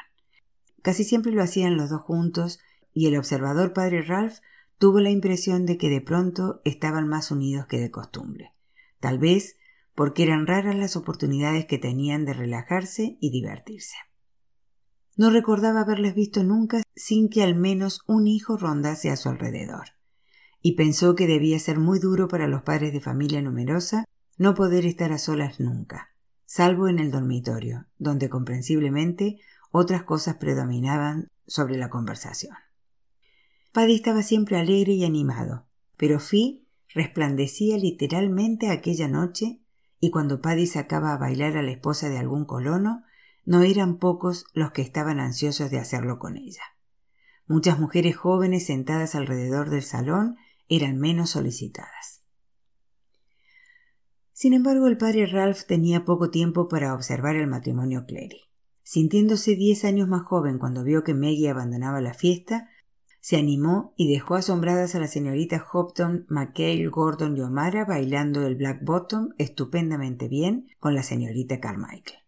[0.82, 2.60] Casi siempre lo hacían los dos juntos,
[2.94, 4.40] y el observador padre Ralph
[4.84, 8.54] tuvo la impresión de que de pronto estaban más unidos que de costumbre,
[9.00, 9.56] tal vez
[9.96, 13.96] porque eran raras las oportunidades que tenían de relajarse y divertirse.
[15.16, 19.92] No recordaba haberles visto nunca sin que al menos un hijo rondase a su alrededor,
[20.62, 24.04] y pensó que debía ser muy duro para los padres de familia numerosa
[24.38, 26.10] no poder estar a solas nunca,
[26.44, 29.38] salvo en el dormitorio, donde comprensiblemente
[29.72, 32.58] otras cosas predominaban sobre la conversación.
[33.74, 35.66] Paddy estaba siempre alegre y animado,
[35.98, 39.62] pero Fi resplandecía literalmente aquella noche
[40.00, 43.04] y cuando Paddy sacaba a bailar a la esposa de algún colono,
[43.46, 46.62] no eran pocos los que estaban ansiosos de hacerlo con ella.
[47.48, 50.38] Muchas mujeres jóvenes sentadas alrededor del salón
[50.70, 52.22] eran menos solicitadas.
[54.34, 58.42] Sin embargo, el padre Ralph tenía poco tiempo para observar el matrimonio Clary.
[58.84, 62.70] Sintiéndose diez años más joven cuando vio que Maggie abandonaba la fiesta,
[63.24, 68.58] se animó y dejó asombradas a la señorita Hopton, McHale, Gordon y O'Mara bailando el
[68.58, 72.20] Black Bottom estupendamente bien con la señorita Carmichael.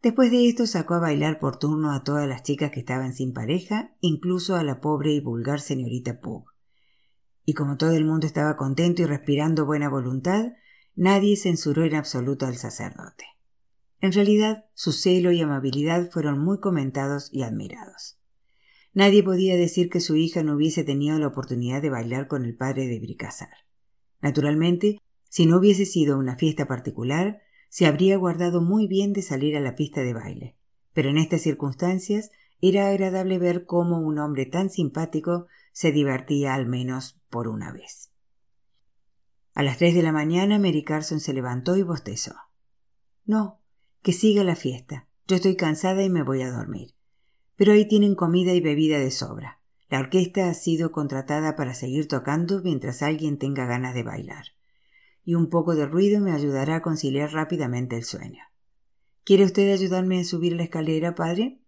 [0.00, 3.32] Después de esto sacó a bailar por turno a todas las chicas que estaban sin
[3.32, 6.44] pareja, incluso a la pobre y vulgar señorita Pug.
[7.44, 10.52] Y como todo el mundo estaba contento y respirando buena voluntad,
[10.94, 13.24] nadie censuró en absoluto al sacerdote.
[14.00, 18.21] En realidad, su celo y amabilidad fueron muy comentados y admirados.
[18.94, 22.54] Nadie podía decir que su hija no hubiese tenido la oportunidad de bailar con el
[22.54, 23.48] padre de Bricazar.
[24.20, 25.00] Naturalmente,
[25.30, 29.60] si no hubiese sido una fiesta particular, se habría guardado muy bien de salir a
[29.60, 30.56] la pista de baile.
[30.92, 36.66] Pero en estas circunstancias era agradable ver cómo un hombre tan simpático se divertía al
[36.66, 38.12] menos por una vez.
[39.54, 42.34] A las tres de la mañana Mary Carson se levantó y bostezó.
[43.24, 43.62] No,
[44.02, 45.08] que siga la fiesta.
[45.26, 46.94] Yo estoy cansada y me voy a dormir
[47.56, 49.60] pero ahí tienen comida y bebida de sobra.
[49.88, 54.46] La orquesta ha sido contratada para seguir tocando mientras alguien tenga ganas de bailar.
[55.22, 58.42] Y un poco de ruido me ayudará a conciliar rápidamente el sueño.
[59.24, 61.60] ¿Quiere usted ayudarme a subir la escalera, padre?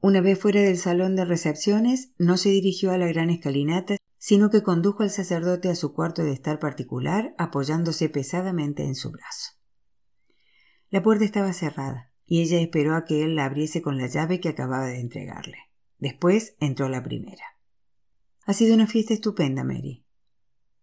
[0.00, 4.50] Una vez fuera del salón de recepciones, no se dirigió a la gran escalinata, sino
[4.50, 9.52] que condujo al sacerdote a su cuarto de estar particular, apoyándose pesadamente en su brazo.
[10.90, 14.40] La puerta estaba cerrada y ella esperó a que él la abriese con la llave
[14.40, 15.58] que acababa de entregarle.
[15.98, 17.44] Después entró la primera.
[18.46, 20.04] Ha sido una fiesta estupenda, Mary.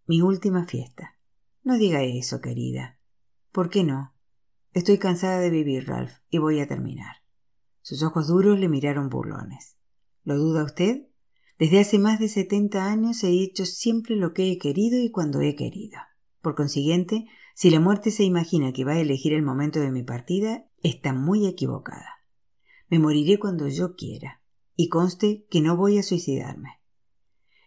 [0.06, 1.16] Mi última fiesta.
[1.62, 2.98] No diga eso, querida.
[3.52, 4.14] ¿Por qué no?
[4.72, 7.16] Estoy cansada de vivir, Ralph, y voy a terminar.
[7.82, 9.76] Sus ojos duros le miraron burlones.
[10.24, 11.08] ¿Lo duda usted?
[11.58, 15.40] Desde hace más de setenta años he hecho siempre lo que he querido y cuando
[15.40, 15.98] he querido.
[16.40, 20.02] Por consiguiente, si la muerte se imagina que va a elegir el momento de mi
[20.02, 22.08] partida, está muy equivocada.
[22.88, 24.42] Me moriré cuando yo quiera,
[24.76, 26.80] y conste que no voy a suicidarme.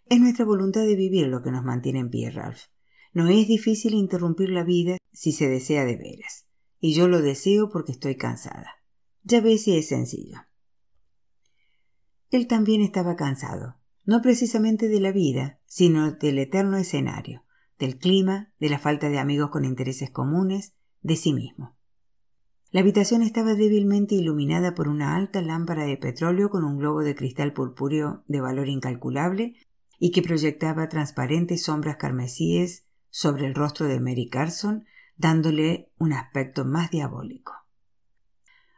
[0.06, 2.64] Es nuestra voluntad de vivir lo que nos mantiene en pie, Ralph.
[3.12, 6.46] No es difícil interrumpir la vida si se desea de veras,
[6.78, 8.82] y yo lo deseo porque estoy cansada.
[9.22, 10.38] Ya ves si es sencillo.
[12.30, 17.45] Él también estaba cansado, no precisamente de la vida, sino del eterno escenario,
[17.78, 21.76] del clima, de la falta de amigos con intereses comunes, de sí mismo.
[22.70, 27.14] La habitación estaba débilmente iluminada por una alta lámpara de petróleo con un globo de
[27.14, 29.54] cristal purpúreo de valor incalculable
[29.98, 34.84] y que proyectaba transparentes sombras carmesíes sobre el rostro de Mary Carson,
[35.16, 37.54] dándole un aspecto más diabólico.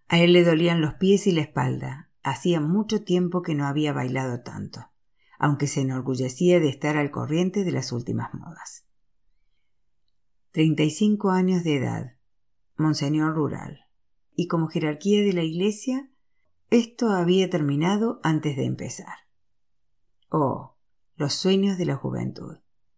[0.08, 2.10] A él le dolían los pies y la espalda.
[2.22, 4.90] Hacía mucho tiempo que no había bailado tanto,
[5.38, 8.87] aunque se enorgullecía de estar al corriente de las últimas modas.
[10.58, 12.16] Treinta y cinco años de edad,
[12.76, 13.86] monseñor rural,
[14.34, 16.10] y como jerarquía de la Iglesia,
[16.68, 19.14] esto había terminado antes de empezar.
[20.30, 20.74] Oh,
[21.14, 22.56] los sueños de la juventud,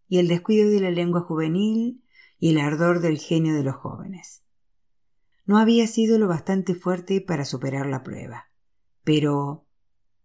[0.09, 2.03] y el descuido de la lengua juvenil
[2.39, 4.43] y el ardor del genio de los jóvenes.
[5.45, 8.51] No había sido lo bastante fuerte para superar la prueba,
[9.05, 9.67] pero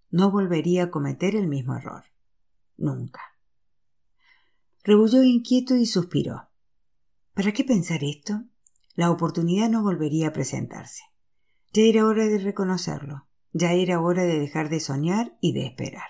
[0.09, 2.05] no volvería a cometer el mismo error.
[2.77, 3.19] Nunca.
[4.85, 6.47] Rebulló inquieto y suspiró.
[7.35, 8.45] ¿Para qué pensar esto?
[8.95, 11.03] La oportunidad no volvería a presentarse.
[11.73, 16.07] Ya era hora de reconocerlo, ya era hora de dejar de soñar y de esperar.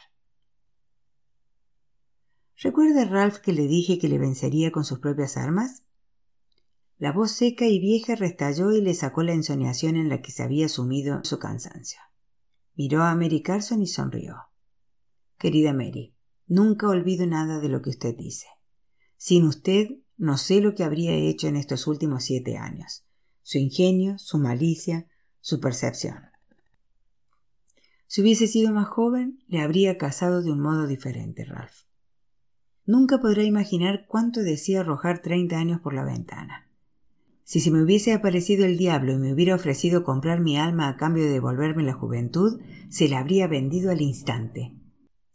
[2.58, 5.84] ¿Recuerda Ralph que le dije que le vencería con sus propias armas?
[7.00, 10.44] La voz seca y vieja restalló y le sacó la ensoñación en la que se
[10.44, 12.00] había sumido su cansancio.
[12.76, 14.36] Miró a Mary Carson y sonrió.
[15.40, 16.14] Querida Mary,
[16.46, 18.46] nunca olvido nada de lo que usted dice.
[19.18, 23.04] Sin usted no sé lo que habría hecho en estos últimos siete años.
[23.44, 25.08] Su ingenio, su malicia,
[25.42, 26.18] su percepción.
[28.08, 31.84] Si hubiese sido más joven, le habría casado de un modo diferente, Ralph.
[32.86, 36.70] Nunca podrá imaginar cuánto decía arrojar treinta años por la ventana.
[37.44, 40.98] Si se me hubiese aparecido el diablo y me hubiera ofrecido comprar mi alma a
[40.98, 44.74] cambio de devolverme la juventud, se la habría vendido al instante.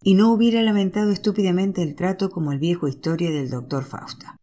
[0.02, 4.39] Y no hubiera lamentado estúpidamente el trato como el viejo historia del doctor Fausta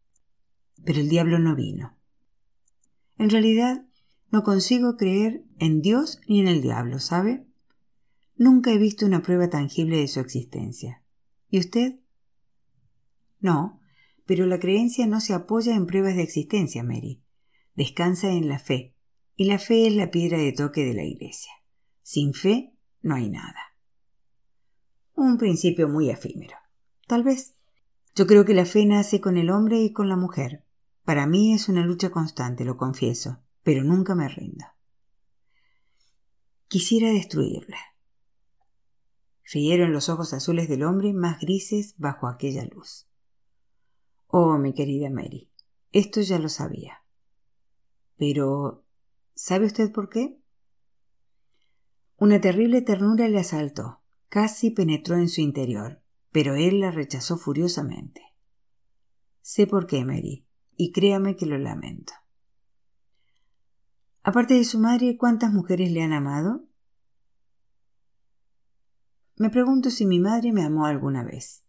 [0.88, 1.97] pero el diablo no vino.
[3.17, 3.86] En realidad,
[4.32, 7.45] no consigo creer en Dios ni en el diablo, ¿sabe?
[8.38, 11.04] Nunca he visto una prueba tangible de su existencia.
[11.50, 12.00] ¿Y usted?
[13.41, 13.82] No,
[14.26, 17.21] pero la creencia no se apoya en pruebas de existencia, Mary.
[17.76, 18.95] Descansa en la fe,
[19.36, 21.52] y la fe es la piedra de toque de la Iglesia.
[22.02, 23.76] Sin fe no hay nada.
[25.15, 26.56] Un principio muy efímero.
[27.08, 27.58] Tal vez.
[28.15, 30.63] Yo creo que la fe nace con el hombre y con la mujer,
[31.07, 34.65] para mí es una lucha constante, lo confieso, pero nunca me rindo.
[36.67, 37.77] Quisiera destruirla.
[39.53, 43.07] Rieron los ojos azules del hombre más grises bajo aquella luz.
[44.27, 45.49] Oh, mi querida Mary,
[45.93, 47.05] esto ya lo sabía.
[48.17, 48.83] Pero,
[49.33, 50.41] ¿sabe usted por qué?
[52.17, 56.01] Una terrible ternura le asaltó, casi penetró en su interior,
[56.33, 58.23] pero él la rechazó furiosamente.
[59.41, 60.46] Sé por qué, Mary,
[60.77, 62.13] y créame que lo lamento.
[64.23, 66.65] Aparte de su madre, ¿cuántas mujeres le han amado?
[69.35, 71.63] Me pregunto si mi madre me amó alguna vez.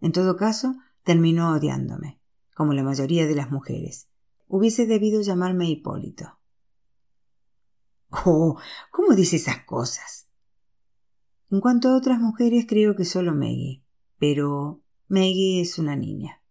[0.00, 2.20] En todo caso, terminó odiándome,
[2.54, 4.08] como la mayoría de las mujeres.
[4.46, 6.38] Hubiese debido llamarme Hipólito.
[8.10, 8.58] Oh,
[8.90, 10.28] ¿cómo dice esas cosas?
[11.50, 13.84] En cuanto a otras mujeres, creo que solo Maggie.
[14.18, 16.43] Pero Maggie es una niña.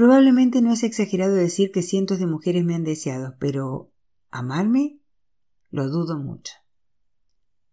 [0.00, 3.92] Probablemente no es exagerado decir que cientos de mujeres me han deseado, pero
[4.30, 4.98] ¿amarme?
[5.70, 6.54] Lo dudo mucho.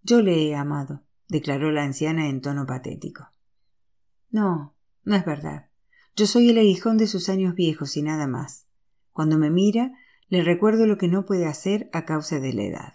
[0.01, 3.29] Yo le he amado, declaró la anciana en tono patético.
[4.29, 5.69] No, no es verdad.
[6.17, 8.67] Yo soy el aguijón de sus años viejos y nada más.
[9.13, 9.93] Cuando me mira,
[10.27, 12.93] le recuerdo lo que no puede hacer a causa de la edad.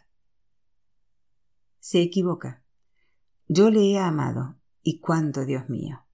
[1.79, 2.63] Se equivoca.
[3.49, 4.59] Yo le he amado.
[4.83, 6.05] ¿Y cuánto, Dios mío?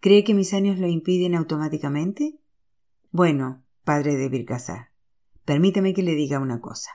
[0.00, 2.40] ¿Cree que mis años lo impiden automáticamente?
[3.10, 4.90] Bueno, padre de Birkazar,
[5.46, 6.90] permítame que le diga una cosa.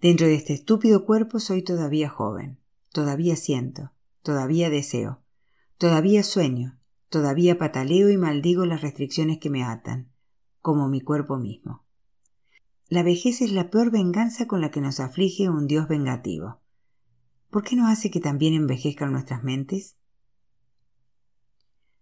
[0.00, 2.58] Dentro de este estúpido cuerpo soy todavía joven,
[2.90, 5.20] todavía siento, todavía deseo,
[5.76, 6.78] todavía sueño,
[7.10, 10.10] todavía pataleo y maldigo las restricciones que me atan,
[10.62, 11.84] como mi cuerpo mismo.
[12.88, 16.62] La vejez es la peor venganza con la que nos aflige un Dios vengativo.
[17.50, 19.98] ¿Por qué no hace que también envejezcan nuestras mentes?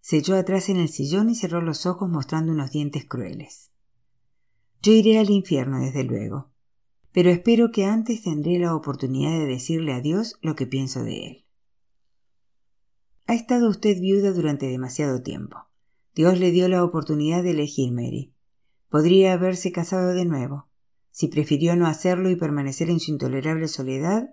[0.00, 3.70] Se echó atrás en el sillón y cerró los ojos mostrando unos dientes crueles.
[4.82, 6.50] Yo iré al infierno, desde luego,
[7.12, 11.26] pero espero que antes tendré la oportunidad de decirle a Dios lo que pienso de
[11.26, 11.46] él.
[13.26, 15.56] Ha estado usted viuda durante demasiado tiempo.
[16.14, 18.34] Dios le dio la oportunidad de elegir Mary.
[18.88, 20.68] Podría haberse casado de nuevo.
[21.10, 24.30] Si prefirió no hacerlo y permanecer en su intolerable soledad,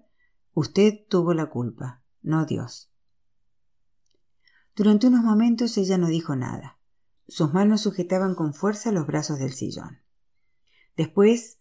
[0.53, 2.91] usted tuvo la culpa, no Dios.
[4.77, 6.79] Durante unos momentos ella no dijo nada.
[7.27, 9.99] Sus manos sujetaban con fuerza los brazos del sillón.
[10.95, 11.57] Después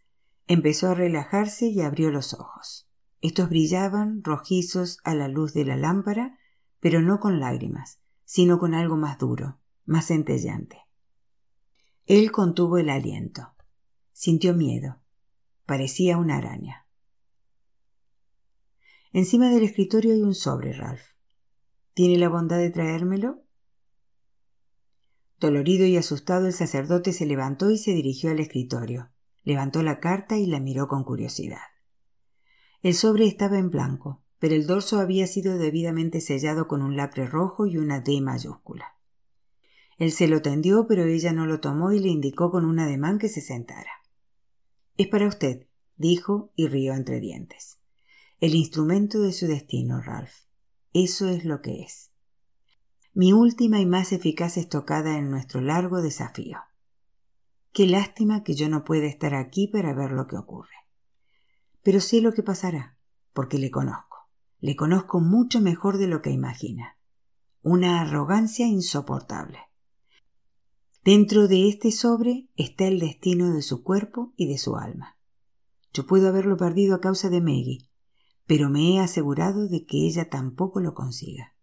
[0.49, 2.89] Empezó a relajarse y abrió los ojos.
[3.21, 6.39] Estos brillaban rojizos a la luz de la lámpara,
[6.79, 10.83] pero no con lágrimas, sino con algo más duro, más centellante.
[12.05, 13.55] Él contuvo el aliento.
[14.13, 15.01] Sintió miedo.
[15.65, 16.87] Parecía una araña.
[19.13, 21.16] Encima del escritorio hay un sobre, Ralph.
[21.97, 23.43] ¿Tiene la bondad de traérmelo?
[25.41, 29.09] Dolorido y asustado, el sacerdote se levantó y se dirigió al escritorio.
[29.45, 31.57] Levantó la carta y la miró con curiosidad.
[32.83, 37.27] El sobre estaba en blanco, pero el dorso había sido debidamente sellado con un lacre
[37.27, 38.99] rojo y una D mayúscula.
[39.97, 43.19] Él se lo tendió, pero ella no lo tomó y le indicó con un ademán
[43.19, 44.03] que se sentara.
[44.99, 45.67] Es para usted,
[45.97, 47.79] dijo y rió entre dientes.
[48.39, 50.46] El instrumento de su destino, Ralph.
[50.99, 52.11] Eso es lo que es.
[53.13, 56.61] Mi última y más eficaz estocada en nuestro largo desafío.
[57.75, 60.87] Qué lástima que yo no pueda estar aquí para ver lo que ocurre.
[61.83, 62.97] Pero sé lo que pasará,
[63.35, 64.31] porque le conozco.
[64.61, 66.97] Le conozco mucho mejor de lo que imagina.
[67.61, 69.59] Una arrogancia insoportable.
[71.05, 75.19] Dentro de este sobre está el destino de su cuerpo y de su alma.
[75.93, 77.91] Yo puedo haberlo perdido a causa de Maggie,
[78.47, 81.55] pero me he asegurado de que ella tampoco lo consiga.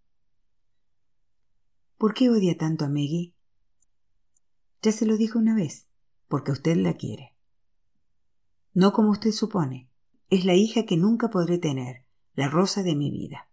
[1.98, 3.34] ¿Por qué odia tanto a Maggie?
[4.82, 5.88] Ya se lo dijo una vez,
[6.28, 7.36] porque usted la quiere.
[8.74, 9.90] No como usted supone,
[10.30, 13.50] es la hija que nunca podré tener, la rosa de mi vida.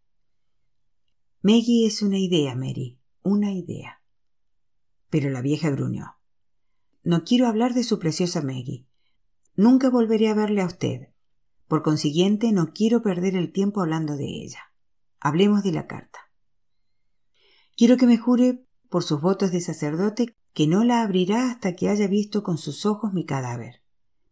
[1.43, 4.03] Maggie es una idea, Mary, una idea.
[5.09, 6.16] Pero la vieja gruñó.
[7.05, 8.87] No quiero hablar de su preciosa Maggie.
[9.55, 11.09] Nunca volveré a verle a usted.
[11.71, 14.73] Por consiguiente, no quiero perder el tiempo hablando de ella.
[15.21, 16.18] Hablemos de la carta.
[17.77, 21.89] Quiero que me jure, por sus votos de sacerdote, que no la abrirá hasta que
[21.89, 23.85] haya visto con sus ojos mi cadáver,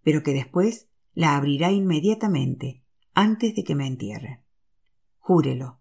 [0.03, 2.83] pero que después la abrirá inmediatamente,
[3.15, 4.43] antes de que me entierren.
[5.21, 5.79] Júrelo.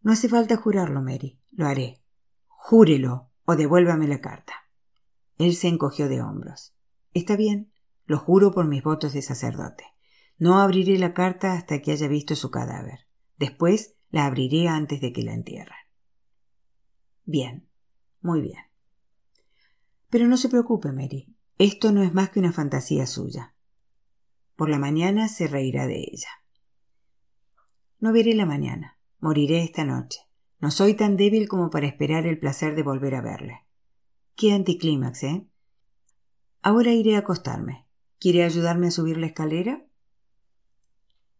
[0.00, 1.38] No hace falta jurarlo, Mary.
[1.50, 2.00] Lo haré.
[2.46, 4.54] Júrelo o devuélvame la carta.
[5.36, 6.74] Él se encogió de hombros.
[7.12, 7.73] Está bien,
[8.06, 9.84] lo juro por mis votos de sacerdote.
[10.38, 13.06] No abriré la carta hasta que haya visto su cadáver.
[13.38, 15.76] Después la abriré antes de que la entierren.
[17.24, 17.68] Bien,
[18.20, 18.60] muy bien.
[20.10, 21.34] Pero no se preocupe, Mary.
[21.58, 23.54] Esto no es más que una fantasía suya.
[24.56, 26.28] Por la mañana se reirá de ella.
[27.98, 28.98] No veré la mañana.
[29.20, 30.20] Moriré esta noche.
[30.60, 33.64] No soy tan débil como para esperar el placer de volver a verle.
[34.36, 35.46] Qué anticlímax, ¿eh?
[36.62, 37.83] Ahora iré a acostarme.
[38.24, 39.84] ¿Quiere ayudarme a subir la escalera?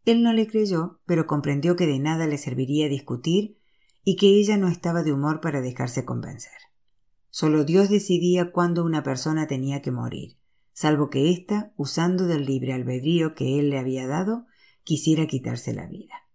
[0.05, 3.57] Él no le creyó, pero comprendió que de nada le serviría discutir
[4.05, 6.53] y que ella no estaba de humor para dejarse convencer.
[7.31, 10.37] Solo Dios decidía cuándo una persona tenía que morir,
[10.75, 14.45] salvo que ésta, usando del libre albedrío que él le había dado,
[14.83, 16.29] quisiera quitarse la vida.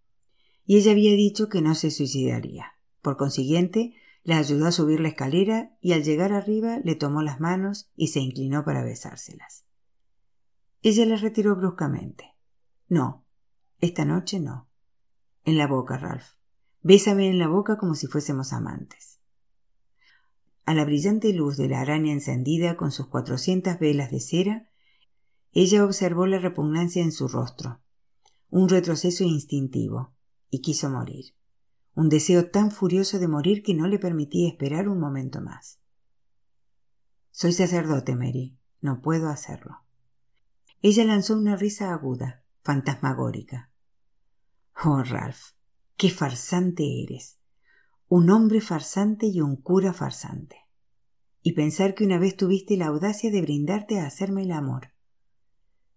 [0.64, 2.72] Y ella había dicho que no se suicidaría.
[3.02, 3.94] Por consiguiente,
[4.24, 8.08] la ayudó a subir la escalera y al llegar arriba le tomó las manos y
[8.08, 9.69] se inclinó para besárselas.
[10.82, 12.34] Ella le retiró bruscamente.
[12.88, 13.24] No,
[13.80, 14.68] esta noche no.
[15.44, 16.34] En la boca, Ralph.
[16.82, 19.20] Bésame en la boca como si fuésemos amantes.
[20.64, 24.70] A la brillante luz de la araña encendida con sus cuatrocientas velas de cera,
[25.52, 27.80] ella observó la repugnancia en su rostro,
[28.50, 30.14] un retroceso instintivo,
[30.48, 31.34] y quiso morir
[31.94, 35.80] un deseo tan furioso de morir que no le permitía esperar un momento más.
[37.30, 38.56] Soy sacerdote, Mary.
[38.80, 39.84] No puedo hacerlo.
[40.82, 43.70] Ella lanzó una risa aguda, fantasmagórica.
[44.82, 45.52] Oh, Ralph,
[45.96, 47.38] qué farsante eres.
[48.08, 50.56] Un hombre farsante y un cura farsante.
[51.42, 54.92] Y pensar que una vez tuviste la audacia de brindarte a hacerme el amor.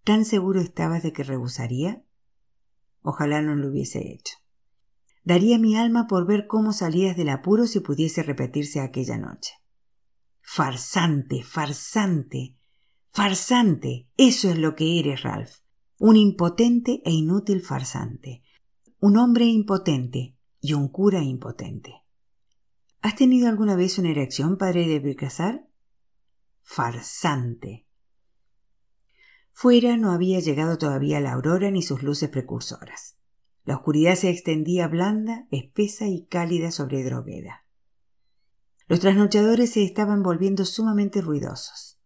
[0.04, 2.04] ¿Tan seguro estabas de que rehusaría?
[3.02, 4.36] Ojalá no lo hubiese hecho.
[5.24, 9.54] Daría mi alma por ver cómo salías del apuro si pudiese repetirse aquella noche.
[10.42, 12.58] Farsante, farsante,
[13.14, 14.09] farsante.
[14.18, 15.59] Eso es lo que eres, Ralph.
[15.99, 18.43] Un impotente e inútil farsante.
[18.99, 21.93] Un hombre impotente y un cura impotente.
[23.01, 25.68] ¿Has tenido alguna vez una erección, padre de Bricassar?
[26.64, 27.86] Farsante.
[29.51, 33.18] Fuera no había llegado todavía la aurora ni sus luces precursoras.
[33.66, 37.66] La oscuridad se extendía blanda, espesa y cálida sobre Drogueda.
[38.88, 41.99] Los trasnochadores se estaban volviendo sumamente ruidosos.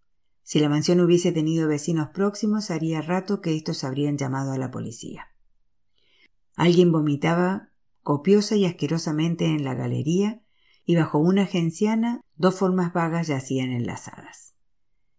[0.47, 4.71] Si la mansión hubiese tenido vecinos próximos, haría rato que estos habrían llamado a la
[4.71, 5.27] policía.
[6.55, 7.71] Alguien vomitaba
[8.01, 10.41] copiosa y asquerosamente en la galería
[10.85, 14.55] y bajo una genciana dos formas vagas yacían enlazadas.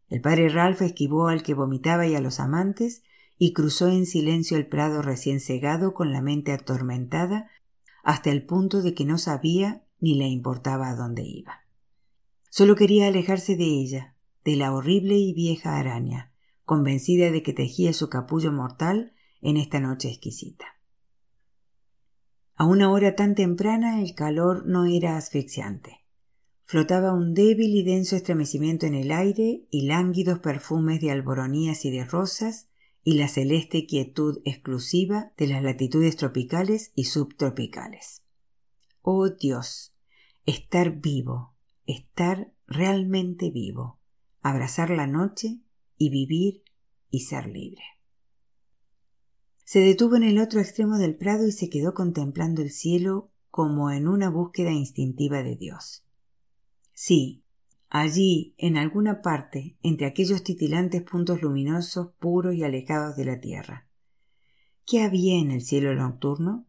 [0.08, 3.02] El padre Ralph esquivó al que vomitaba y a los amantes
[3.36, 7.50] y cruzó en silencio el prado recién cegado con la mente atormentada
[8.02, 11.66] hasta el punto de que no sabía ni le importaba a dónde iba.
[12.48, 14.14] Solo quería alejarse de ella,
[14.44, 16.32] de la horrible y vieja araña,
[16.64, 20.66] convencida de que tejía su capullo mortal en esta noche exquisita.
[22.56, 26.04] A una hora tan temprana el calor no era asfixiante.
[26.64, 31.90] Flotaba un débil y denso estremecimiento en el aire y lánguidos perfumes de alboronías y
[31.90, 32.68] de rosas
[33.04, 38.22] y la celeste quietud exclusiva de las latitudes tropicales y subtropicales.
[39.00, 39.94] Oh Dios,
[40.44, 41.54] estar vivo,
[41.86, 43.97] estar realmente vivo,
[44.42, 45.60] abrazar la noche
[45.96, 46.62] y vivir
[47.10, 47.82] y ser libre.
[49.64, 53.90] Se detuvo en el otro extremo del prado y se quedó contemplando el cielo como
[53.90, 56.06] en una búsqueda instintiva de Dios.
[56.94, 57.44] Sí,
[57.90, 63.88] allí, en alguna parte, entre aquellos titilantes puntos luminosos, puros y alejados de la tierra.
[64.86, 66.66] ¿Qué había en el cielo nocturno?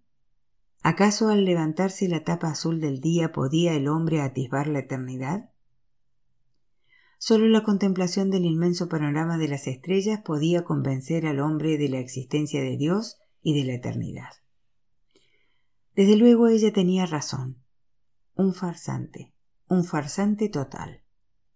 [0.82, 5.49] ¿Acaso al levantarse la tapa azul del día podía el hombre atisbar la eternidad?
[7.22, 12.00] Solo la contemplación del inmenso panorama de las estrellas podía convencer al hombre de la
[12.00, 14.30] existencia de Dios y de la eternidad.
[15.96, 17.62] Desde luego ella tenía razón.
[18.36, 19.34] Un farsante,
[19.68, 21.04] un farsante total.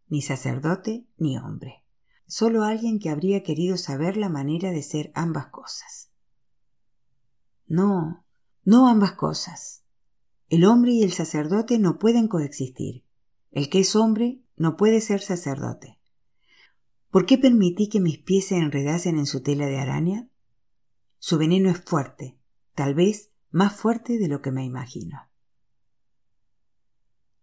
[0.09, 1.85] Ni sacerdote ni hombre.
[2.27, 6.11] Solo alguien que habría querido saber la manera de ser ambas cosas.
[7.67, 8.25] No,
[8.65, 9.85] no ambas cosas.
[10.49, 13.05] El hombre y el sacerdote no pueden coexistir.
[13.51, 15.99] El que es hombre no puede ser sacerdote.
[17.09, 20.29] ¿Por qué permití que mis pies se enredasen en su tela de araña?
[21.19, 22.37] Su veneno es fuerte,
[22.73, 25.29] tal vez más fuerte de lo que me imagino.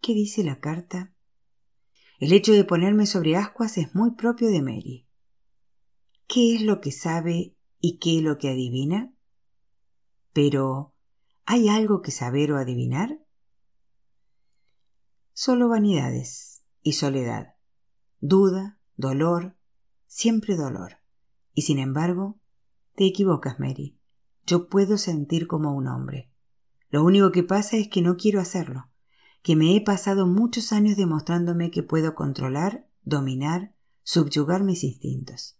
[0.00, 1.14] ¿Qué dice la carta?
[2.18, 5.06] El hecho de ponerme sobre ascuas es muy propio de Mary.
[6.26, 9.14] ¿Qué es lo que sabe y qué es lo que adivina?
[10.32, 10.94] Pero,
[11.44, 13.24] ¿hay algo que saber o adivinar?
[15.32, 16.49] Solo vanidades,
[16.82, 17.54] y soledad,
[18.20, 19.56] duda, dolor,
[20.06, 20.98] siempre dolor.
[21.54, 22.38] Y sin embargo,
[22.94, 23.98] te equivocas, Mary.
[24.46, 26.30] Yo puedo sentir como un hombre.
[26.90, 28.90] Lo único que pasa es que no quiero hacerlo,
[29.42, 35.58] que me he pasado muchos años demostrándome que puedo controlar, dominar, subyugar mis instintos,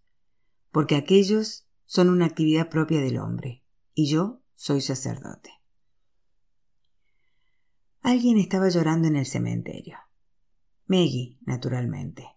[0.71, 3.63] porque aquellos son una actividad propia del hombre,
[3.93, 5.51] y yo soy sacerdote.
[8.01, 9.97] Alguien estaba llorando en el cementerio.
[10.91, 12.27] Maggie, naturalmente.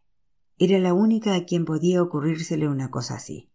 [0.58, 3.50] Era la única a quien podía ocurrírsele una cosa así.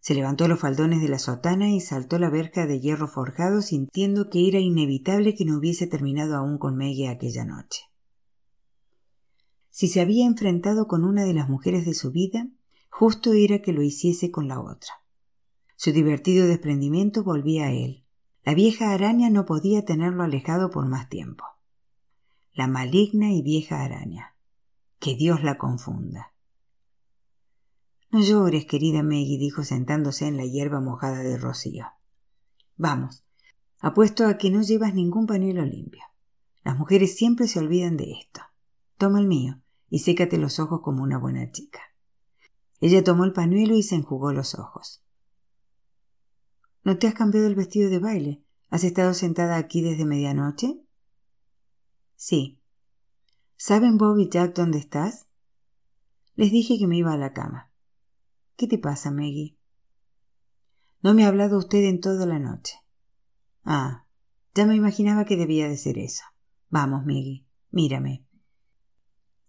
[0.00, 4.28] Se levantó los faldones de la sotana y saltó la verja de hierro forjado sintiendo
[4.28, 7.84] que era inevitable que no hubiese terminado aún con Maggie aquella noche.
[9.70, 12.46] Si se había enfrentado con una de las mujeres de su vida,
[12.90, 14.92] justo era que lo hiciese con la otra.
[15.76, 18.04] Su divertido desprendimiento volvía a él.
[18.44, 21.44] La vieja araña no podía tenerlo alejado por más tiempo
[22.52, 24.34] la maligna y vieja araña.
[24.98, 26.34] Que Dios la confunda.
[28.10, 31.86] No llores, querida Maggie, dijo sentándose en la hierba mojada de rocío.
[32.76, 33.24] Vamos,
[33.78, 36.02] apuesto a que no llevas ningún pañuelo limpio.
[36.64, 38.40] Las mujeres siempre se olvidan de esto.
[38.98, 41.80] Toma el mío y sécate los ojos como una buena chica.
[42.80, 45.02] Ella tomó el pañuelo y se enjugó los ojos.
[46.82, 48.44] ¿No te has cambiado el vestido de baile?
[48.70, 50.82] ¿Has estado sentada aquí desde medianoche?
[52.20, 52.60] Sí.
[53.56, 55.26] ¿Saben Bob y Jack dónde estás?
[56.34, 57.72] Les dije que me iba a la cama.
[58.56, 59.56] ¿Qué te pasa, Maggie?
[61.02, 62.76] No me ha hablado usted en toda la noche.
[63.64, 64.04] Ah,
[64.54, 66.22] ya me imaginaba que debía de ser eso.
[66.68, 68.26] Vamos, Maggie, mírame.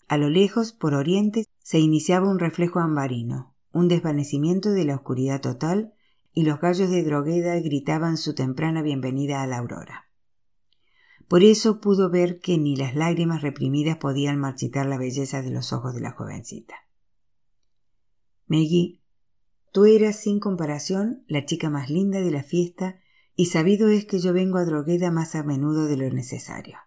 [0.07, 5.41] A lo lejos, por oriente, se iniciaba un reflejo ambarino, un desvanecimiento de la oscuridad
[5.41, 5.93] total,
[6.32, 10.11] y los gallos de Drogueda gritaban su temprana bienvenida a la aurora.
[11.32, 15.71] Por eso pudo ver que ni las lágrimas reprimidas podían marchitar la belleza de los
[15.71, 16.75] ojos de la jovencita.
[18.47, 19.01] Maggie,
[19.71, 22.99] tú eras sin comparación la chica más linda de la fiesta
[23.34, 26.79] y sabido es que yo vengo a Drogueda más a menudo de lo necesario.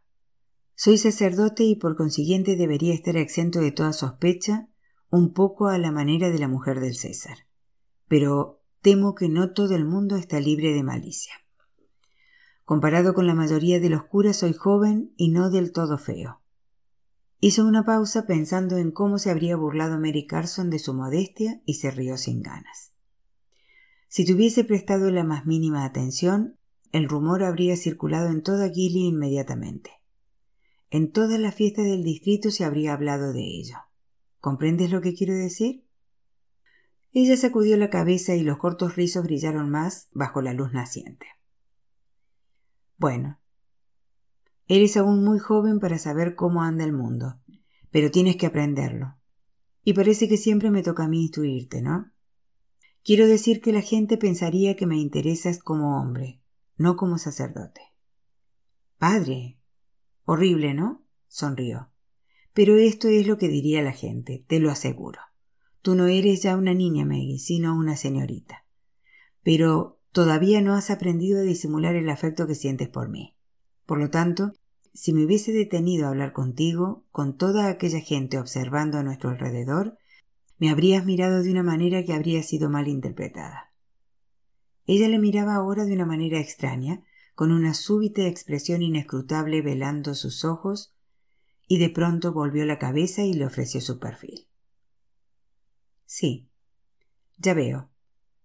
[0.75, 4.69] Soy sacerdote y por consiguiente debería estar exento de toda sospecha,
[5.09, 7.39] un poco a la manera de la mujer del César.
[8.09, 11.33] Pero temo que no todo el mundo está libre de malicia.
[12.65, 16.41] Comparado con la mayoría de los curas soy joven y no del todo feo.
[17.39, 21.75] Hizo una pausa pensando en cómo se habría burlado Mary Carson de su modestia y
[21.75, 22.95] se rió sin ganas.
[24.09, 26.57] Si tuviese prestado la más mínima atención,
[26.91, 29.91] el rumor habría circulado en toda Gilly inmediatamente.
[30.91, 33.77] En todas las fiestas del distrito se habría hablado de ello.
[34.41, 35.85] ¿Comprendes lo que quiero decir?
[37.13, 41.27] Ella sacudió la cabeza y los cortos rizos brillaron más bajo la luz naciente.
[42.97, 43.41] Bueno,
[44.67, 47.41] eres aún muy joven para saber cómo anda el mundo,
[47.91, 49.17] pero tienes que aprenderlo.
[49.83, 52.11] Y parece que siempre me toca a mí instruirte, ¿no?
[53.03, 56.41] Quiero decir que la gente pensaría que me interesas como hombre,
[56.77, 57.83] no como sacerdote.
[58.99, 59.59] Padre.
[60.25, 61.05] Horrible, ¿no?
[61.29, 61.91] sonrió.
[62.53, 65.19] Pero esto es lo que diría la gente, te lo aseguro.
[65.83, 68.65] Tú no eres ya una niña, Maggie, sino una señorita.
[69.43, 73.37] Pero todavía no has aprendido a disimular el afecto que sientes por mí.
[73.85, 74.53] Por lo tanto,
[74.93, 79.99] si me hubiese detenido a hablar contigo, con toda aquella gente observando a nuestro alrededor,
[80.57, 83.73] me habrías mirado de una manera que habría sido mal interpretada.
[84.87, 87.03] Ella le miraba ahora de una manera extraña,
[87.35, 90.95] con una súbita expresión inescrutable velando sus ojos,
[91.67, 94.47] y de pronto volvió la cabeza y le ofreció su perfil.
[96.07, 96.49] Sí,
[97.37, 97.91] ya veo.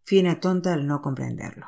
[0.10, 1.68] Fui una tonta al no comprenderlo.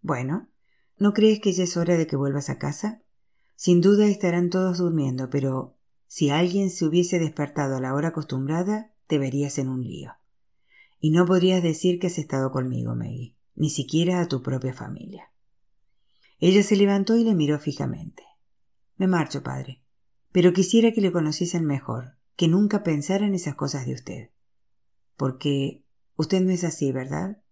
[0.00, 0.48] Bueno,
[0.96, 3.02] ¿No crees que ya es hora de que vuelvas a casa?
[3.56, 8.94] Sin duda estarán todos durmiendo, pero si alguien se hubiese despertado a la hora acostumbrada,
[9.06, 10.14] te verías en un lío.
[11.00, 15.30] Y no podrías decir que has estado conmigo, Maggie, ni siquiera a tu propia familia.
[16.38, 18.22] Ella se levantó y le miró fijamente.
[18.96, 19.82] Me marcho, padre,
[20.32, 24.30] pero quisiera que le conociesen mejor, que nunca pensaran esas cosas de usted.
[25.18, 25.83] Porque
[26.16, 27.42] usted no es así, ¿verdad?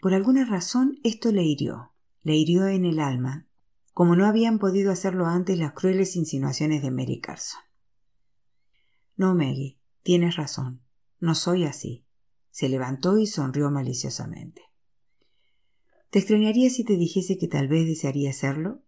[0.00, 1.92] Por alguna razón esto le hirió,
[2.22, 3.46] le hirió en el alma,
[3.92, 7.60] como no habían podido hacerlo antes las crueles insinuaciones de Mary Carson.
[9.16, 10.82] No, Maggie, tienes razón,
[11.18, 12.06] no soy así.
[12.50, 14.62] Se levantó y sonrió maliciosamente.
[16.10, 18.82] ¿Te extrañaría si te dijese que tal vez desearía hacerlo?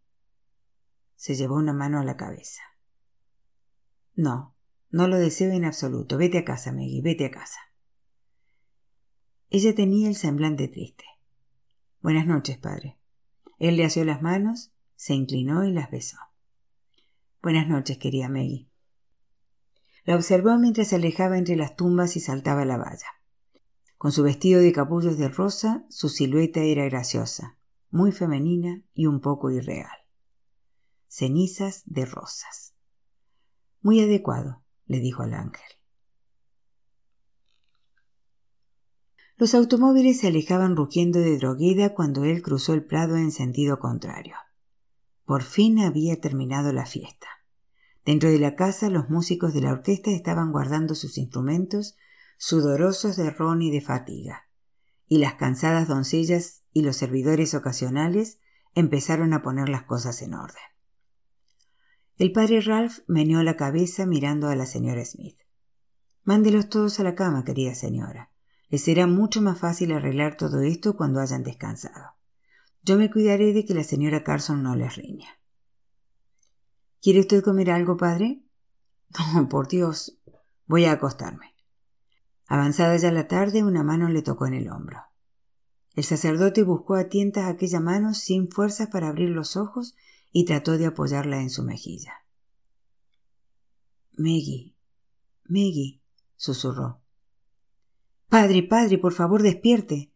[1.14, 2.62] Se llevó una mano a la cabeza.
[4.14, 4.56] No,
[4.90, 6.18] no lo deseo en absoluto.
[6.18, 7.58] Vete a casa, Maggie, vete a casa.
[9.54, 11.04] Ella tenía el semblante triste.
[12.00, 12.98] Buenas noches, padre.
[13.58, 16.16] Él le asió las manos, se inclinó y las besó.
[17.42, 18.70] Buenas noches, querida Maggie.
[20.04, 23.08] La observó mientras se alejaba entre las tumbas y saltaba la valla.
[23.98, 27.58] Con su vestido de capullos de rosa, su silueta era graciosa,
[27.90, 29.98] muy femenina y un poco irreal.
[31.08, 32.74] Cenizas de rosas.
[33.82, 35.81] Muy adecuado, le dijo al ángel.
[39.42, 44.36] Los automóviles se alejaban rugiendo de Drogueda cuando él cruzó el prado en sentido contrario.
[45.24, 47.26] Por fin había terminado la fiesta.
[48.04, 51.96] Dentro de la casa los músicos de la orquesta estaban guardando sus instrumentos,
[52.38, 54.48] sudorosos de ron y de fatiga,
[55.08, 58.38] y las cansadas doncellas y los servidores ocasionales
[58.76, 60.62] empezaron a poner las cosas en orden.
[62.16, 65.40] El padre Ralph meneó la cabeza mirando a la señora Smith.
[66.22, 68.31] Mándelos todos a la cama, querida señora.
[68.72, 72.14] Les será mucho más fácil arreglar todo esto cuando hayan descansado.
[72.82, 75.28] Yo me cuidaré de que la señora Carson no les riña.
[77.02, 78.42] ¿Quiere usted comer algo, padre?
[79.34, 80.18] No, por Dios.
[80.64, 81.54] Voy a acostarme.
[82.46, 85.02] Avanzada ya la tarde, una mano le tocó en el hombro.
[85.94, 89.96] El sacerdote buscó a tientas aquella mano sin fuerzas para abrir los ojos
[90.30, 92.24] y trató de apoyarla en su mejilla.
[94.16, 94.74] Maggie,
[95.44, 96.00] Maggie,
[96.36, 97.01] susurró.
[98.32, 100.10] Padre, padre, por favor despierte.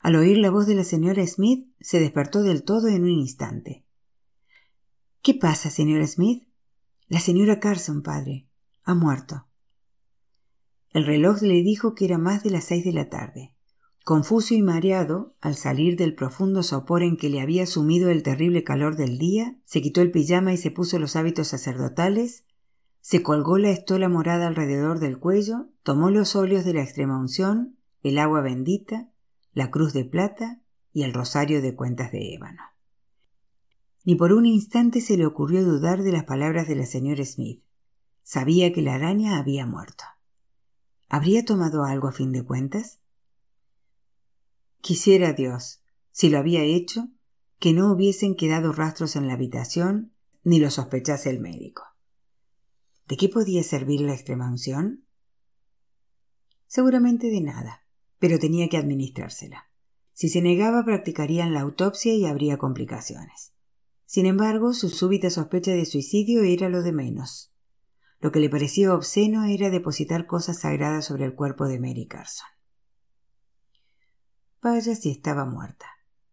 [0.00, 3.82] Al oír la voz de la señora Smith, se despertó del todo en un instante.
[5.22, 6.46] ¿Qué pasa, señora Smith?
[7.08, 8.46] La señora Carson, padre.
[8.84, 9.46] Ha muerto.
[10.90, 13.54] El reloj le dijo que era más de las seis de la tarde.
[14.04, 18.64] Confuso y mareado, al salir del profundo sopor en que le había sumido el terrible
[18.64, 22.44] calor del día, se quitó el pijama y se puso los hábitos sacerdotales,
[23.06, 27.78] se colgó la estola morada alrededor del cuello, tomó los óleos de la extrema unción,
[28.02, 29.12] el agua bendita,
[29.52, 30.60] la cruz de plata
[30.92, 32.62] y el rosario de cuentas de ébano.
[34.02, 37.62] Ni por un instante se le ocurrió dudar de las palabras de la señora Smith.
[38.24, 40.02] Sabía que la araña había muerto.
[41.08, 42.98] ¿Habría tomado algo a fin de cuentas?
[44.80, 45.80] Quisiera Dios,
[46.10, 47.06] si lo había hecho,
[47.60, 51.84] que no hubiesen quedado rastros en la habitación ni lo sospechase el médico.
[53.06, 55.06] ¿De qué podía servir la extremaunción?
[56.66, 57.84] Seguramente de nada,
[58.18, 59.70] pero tenía que administrársela.
[60.12, 63.52] Si se negaba, practicarían la autopsia y habría complicaciones.
[64.06, 67.52] Sin embargo, su súbita sospecha de suicidio era lo de menos.
[68.18, 72.48] Lo que le parecía obsceno era depositar cosas sagradas sobre el cuerpo de Mary Carson.
[74.62, 75.86] Vaya si estaba muerta.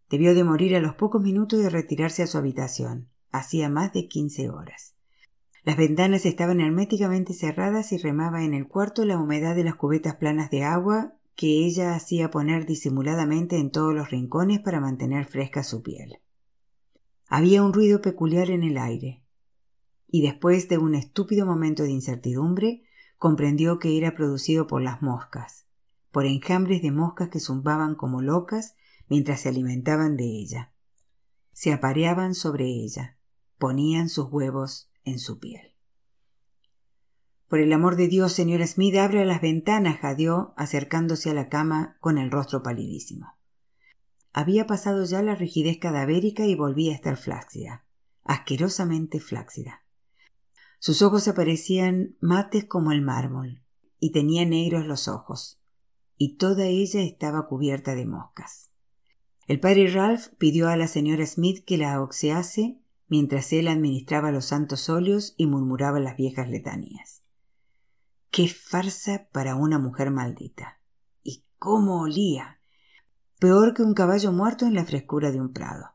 [0.10, 3.10] Debió de morir a los pocos minutos de retirarse a su habitación.
[3.32, 4.93] Hacía más de quince horas.
[5.64, 10.16] Las ventanas estaban herméticamente cerradas y remaba en el cuarto la humedad de las cubetas
[10.16, 15.64] planas de agua que ella hacía poner disimuladamente en todos los rincones para mantener fresca
[15.64, 16.20] su piel.
[17.28, 19.24] Había un ruido peculiar en el aire,
[20.08, 22.84] y después de un estúpido momento de incertidumbre,
[23.18, 25.66] comprendió que era producido por las moscas,
[26.12, 28.76] por enjambres de moscas que zumbaban como locas
[29.08, 30.74] mientras se alimentaban de ella.
[31.54, 33.18] Se apareaban sobre ella,
[33.58, 35.74] ponían sus huevos en su piel.
[37.48, 41.98] Por el amor de Dios, señor Smith, abra las ventanas, jadeó, acercándose a la cama
[42.00, 43.38] con el rostro palidísimo.
[44.32, 47.86] Había pasado ya la rigidez cadavérica y volvía a estar flácida,
[48.24, 49.84] asquerosamente flácida.
[50.80, 53.64] Sus ojos aparecían mates como el mármol,
[54.00, 55.62] y tenía negros los ojos,
[56.18, 58.72] y toda ella estaba cubierta de moscas.
[59.48, 62.80] El padre Ralph pidió a la señora Smith que la oxease
[63.14, 67.22] mientras él administraba los santos óleos y murmuraba las viejas letanías.
[68.32, 70.80] ¡Qué farsa para una mujer maldita!
[71.22, 72.60] ¿Y cómo olía?
[73.40, 75.92] Peor que un caballo muerto en la frescura de un prado.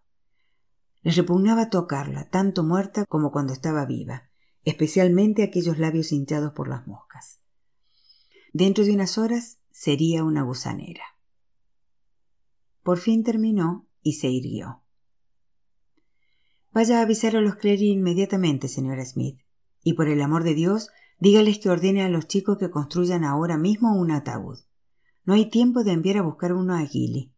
[1.03, 4.31] Le repugnaba tocarla, tanto muerta como cuando estaba viva,
[4.63, 7.41] especialmente aquellos labios hinchados por las moscas.
[8.53, 11.17] Dentro de unas horas sería una gusanera.
[12.85, 14.85] Por fin terminó y se irguió.
[16.79, 19.41] Vaya a avisar a los Clery inmediatamente, señora Smith,
[19.83, 23.57] y por el amor de Dios, dígales que ordene a los chicos que construyan ahora
[23.57, 24.61] mismo un ataúd.
[25.25, 27.33] No hay tiempo de enviar a buscar uno a Gilly.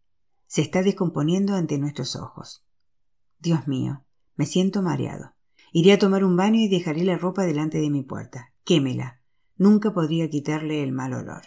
[0.46, 2.66] Se está descomponiendo ante nuestros ojos.
[3.38, 4.04] Dios mío,
[4.36, 5.32] me siento mareado.
[5.72, 8.52] Iré a tomar un baño y dejaré la ropa delante de mi puerta.
[8.64, 9.22] Quémela.
[9.56, 11.44] Nunca podría quitarle el mal olor.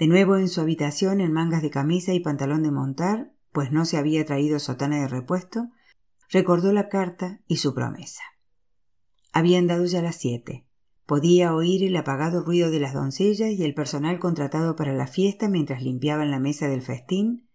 [0.00, 3.84] De nuevo en su habitación, en mangas de camisa y pantalón de montar, pues no
[3.84, 5.70] se había traído sotana de repuesto,
[6.30, 8.22] recordó la carta y su promesa.
[9.32, 10.66] Habían dado ya las siete.
[11.06, 15.48] Podía oír el apagado ruido de las doncellas y el personal contratado para la fiesta
[15.48, 17.48] mientras limpiaban la mesa del festín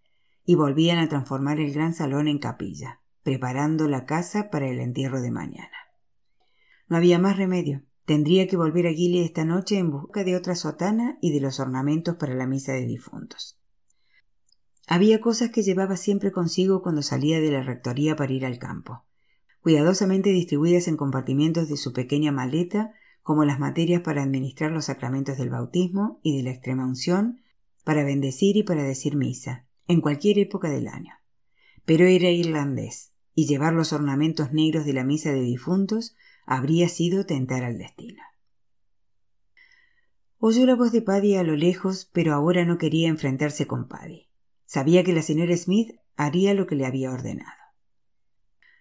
[0.45, 5.21] y volvían a transformar el gran salón en capilla preparando la casa para el entierro
[5.21, 5.77] de mañana.
[6.87, 7.83] No había más remedio.
[8.05, 11.59] Tendría que volver a Gilly esta noche en busca de otra sotana y de los
[11.59, 13.58] ornamentos para la misa de difuntos.
[14.91, 19.05] Había cosas que llevaba siempre consigo cuando salía de la rectoría para ir al campo,
[19.61, 25.37] cuidadosamente distribuidas en compartimientos de su pequeña maleta, como las materias para administrar los sacramentos
[25.37, 27.39] del bautismo y de la extrema unción,
[27.83, 31.13] para bendecir y para decir misa, en cualquier época del año.
[31.85, 36.15] Pero era irlandés, y llevar los ornamentos negros de la misa de difuntos
[36.47, 38.23] habría sido tentar al destino.
[40.39, 44.28] Oyó la voz de Paddy a lo lejos, pero ahora no quería enfrentarse con Paddy.
[44.71, 47.57] Sabía que la señora Smith haría lo que le había ordenado.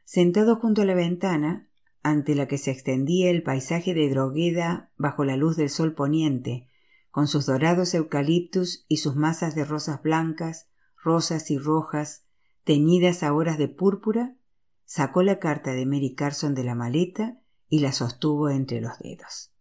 [0.04, 1.70] Sentado junto a la ventana,
[2.02, 6.68] ante la que se extendía el paisaje de Drogueda bajo la luz del sol poniente,
[7.10, 10.68] con sus dorados eucaliptus y sus masas de rosas blancas,
[11.02, 12.26] rosas y rojas,
[12.64, 14.36] teñidas a horas de púrpura,
[14.84, 19.54] sacó la carta de Mary Carson de la maleta y la sostuvo entre los dedos.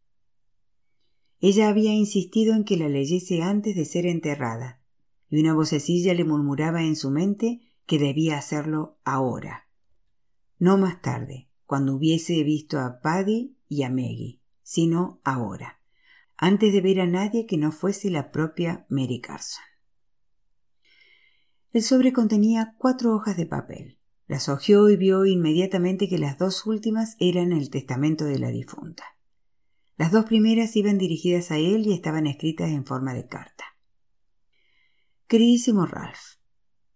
[1.40, 4.82] Ella había insistido en que la leyese antes de ser enterrada,
[5.30, 9.68] y una vocecilla le murmuraba en su mente que debía hacerlo ahora,
[10.60, 15.82] no más tarde, cuando hubiese visto a Paddy y a Maggie, sino ahora,
[16.38, 19.64] antes de ver a nadie que no fuese la propia Mary Carson.
[21.74, 24.00] El sobre contenía cuatro hojas de papel.
[24.28, 29.04] Las hojeó y vio inmediatamente que las dos últimas eran el testamento de la difunta.
[29.96, 33.64] Las dos primeras iban dirigidas a él y estaban escritas en forma de carta.
[35.30, 36.38] Queridísimo Ralph,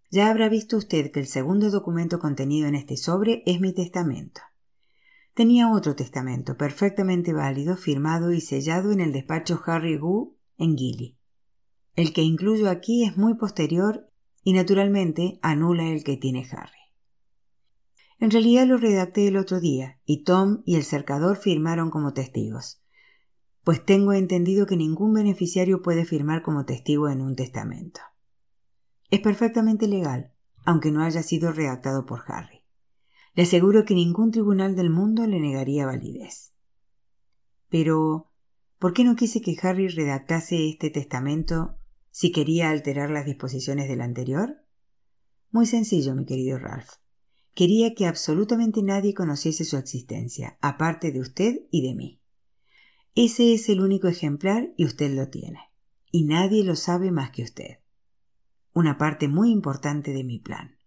[0.09, 4.39] ya habrá visto usted que el segundo documento contenido en este sobre es mi testamento.
[5.34, 11.17] Tenía otro testamento perfectamente válido, firmado y sellado en el despacho Harry Gu en Gilly.
[11.97, 14.09] El que incluyo aquí es muy posterior
[14.45, 16.79] y naturalmente anula el que tiene Harry.
[18.17, 22.82] En realidad lo redacté el otro día, y Tom y el cercador firmaron como testigos,
[23.65, 27.99] pues tengo entendido que ningún beneficiario puede firmar como testigo en un testamento.
[29.12, 30.32] Es perfectamente legal,
[30.64, 32.64] aunque no haya sido redactado por Harry.
[33.36, 36.53] Le aseguro que ningún tribunal del mundo le negaría validez.
[37.70, 38.32] Pero,
[38.80, 41.78] ¿por qué no quise que Harry redactase este testamento
[42.09, 44.66] si quería alterar las disposiciones del anterior?
[45.51, 46.91] Muy sencillo, mi querido Ralph.
[47.53, 52.22] Quería que absolutamente nadie conociese su existencia, aparte de usted y de mí.
[53.14, 55.59] Ese es el único ejemplar y usted lo tiene.
[56.12, 57.80] Y nadie lo sabe más que usted.
[58.74, 60.78] Una parte muy importante de mi plan.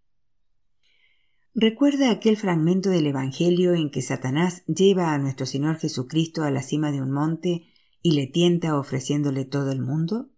[1.54, 6.62] ¿Recuerda aquel fragmento del Evangelio en que Satanás lleva a nuestro Señor Jesucristo a la
[6.62, 7.66] cima de un monte
[8.02, 10.30] y le tienta ofreciéndole todo el mundo?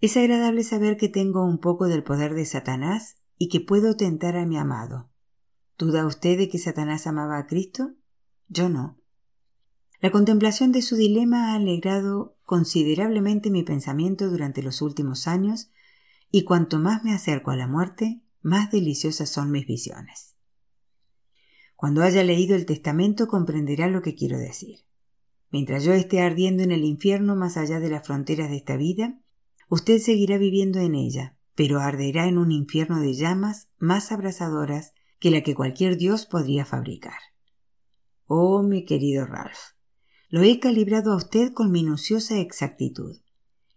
[0.00, 4.36] Es agradable saber que tengo un poco del poder de Satanás y que puedo tentar
[4.36, 5.10] a mi amado.
[5.78, 7.94] ¿Duda usted de que Satanás amaba a Cristo?
[8.48, 8.98] Yo no.
[10.00, 15.70] La contemplación de su dilema ha alegrado considerablemente mi pensamiento durante los últimos años
[16.30, 20.36] y cuanto más me acerco a la muerte, más deliciosas son mis visiones.
[21.76, 24.80] Cuando haya leído el testamento comprenderá lo que quiero decir.
[25.50, 29.20] Mientras yo esté ardiendo en el infierno más allá de las fronteras de esta vida,
[29.68, 35.30] usted seguirá viviendo en ella, pero arderá en un infierno de llamas más abrasadoras que
[35.30, 37.18] la que cualquier dios podría fabricar.
[38.26, 39.76] Oh, mi querido Ralph,
[40.28, 43.16] lo he calibrado a usted con minuciosa exactitud,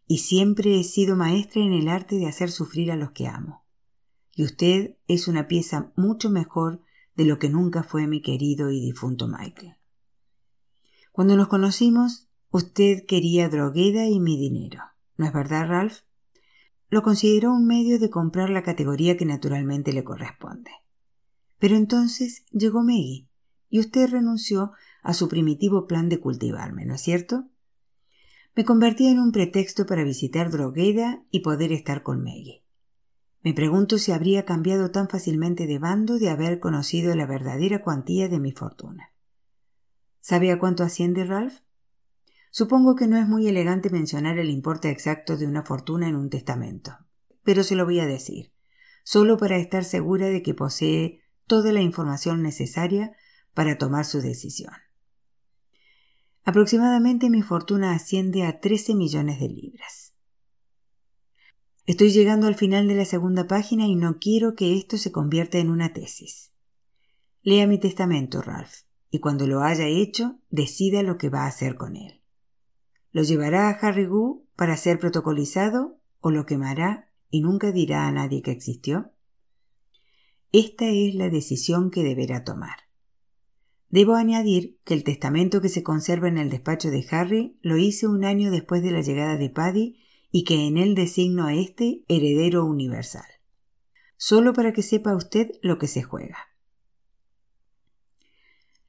[0.09, 3.63] y siempre he sido maestra en el arte de hacer sufrir a los que amo
[4.39, 6.81] y usted es una pieza mucho mejor
[7.13, 9.75] de lo que nunca fue mi querido y difunto Michael.
[11.11, 14.81] Cuando nos conocimos, usted quería drogueda y mi dinero.
[15.17, 16.03] ¿No es verdad, Ralph?
[16.87, 20.71] Lo consideró un medio de comprar la categoría que naturalmente le corresponde.
[21.57, 23.27] Pero entonces llegó Maggie,
[23.67, 24.71] y usted renunció
[25.03, 27.49] a su primitivo plan de cultivarme, ¿no es cierto?
[28.55, 32.63] Me convertí en un pretexto para visitar Drogueda y poder estar con Maggie.
[33.41, 38.27] Me pregunto si habría cambiado tan fácilmente de bando de haber conocido la verdadera cuantía
[38.27, 39.13] de mi fortuna.
[40.19, 41.61] ¿Sabe a cuánto asciende Ralph?
[42.51, 46.29] Supongo que no es muy elegante mencionar el importe exacto de una fortuna en un
[46.29, 46.97] testamento,
[47.43, 48.51] pero se lo voy a decir,
[49.03, 53.13] solo para estar segura de que posee toda la información necesaria
[53.53, 54.73] para tomar su decisión.
[56.49, 60.15] Aproximadamente mi fortuna asciende a 13 millones de libras.
[61.85, 65.59] Estoy llegando al final de la segunda página y no quiero que esto se convierta
[65.59, 66.51] en una tesis.
[67.43, 68.77] Lea mi testamento, Ralph,
[69.11, 72.23] y cuando lo haya hecho, decida lo que va a hacer con él.
[73.11, 74.09] ¿Lo llevará a Harry
[74.55, 79.11] para ser protocolizado o lo quemará y nunca dirá a nadie que existió?
[80.51, 82.88] Esta es la decisión que deberá tomar.
[83.89, 88.07] Debo añadir que el testamento que se conserva en el despacho de Harry lo hice
[88.07, 89.99] un año después de la llegada de Paddy
[90.31, 93.25] y que en él designo a este heredero universal.
[94.15, 96.37] Solo para que sepa usted lo que se juega.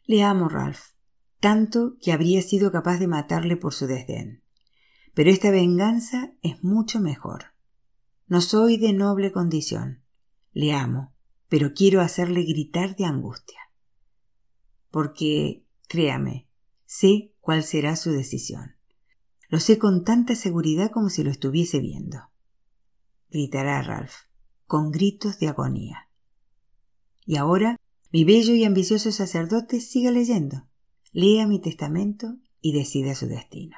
[0.04, 0.80] Le amo, Ralph,
[1.38, 4.42] tanto que habría sido capaz de matarle por su desdén.
[5.14, 7.54] Pero esta venganza es mucho mejor.
[8.26, 10.02] No soy de noble condición.
[10.52, 11.14] Le amo,
[11.48, 13.59] pero quiero hacerle gritar de angustia.
[14.90, 16.48] Porque, créame,
[16.86, 18.76] sé cuál será su decisión.
[19.48, 22.18] Lo sé con tanta seguridad como si lo estuviese viendo.
[23.30, 24.12] Gritará Ralph,
[24.66, 26.08] con gritos de agonía.
[27.24, 27.76] Y ahora,
[28.12, 30.68] mi bello y ambicioso sacerdote siga leyendo.
[31.12, 33.76] Lea mi testamento y decida su destino.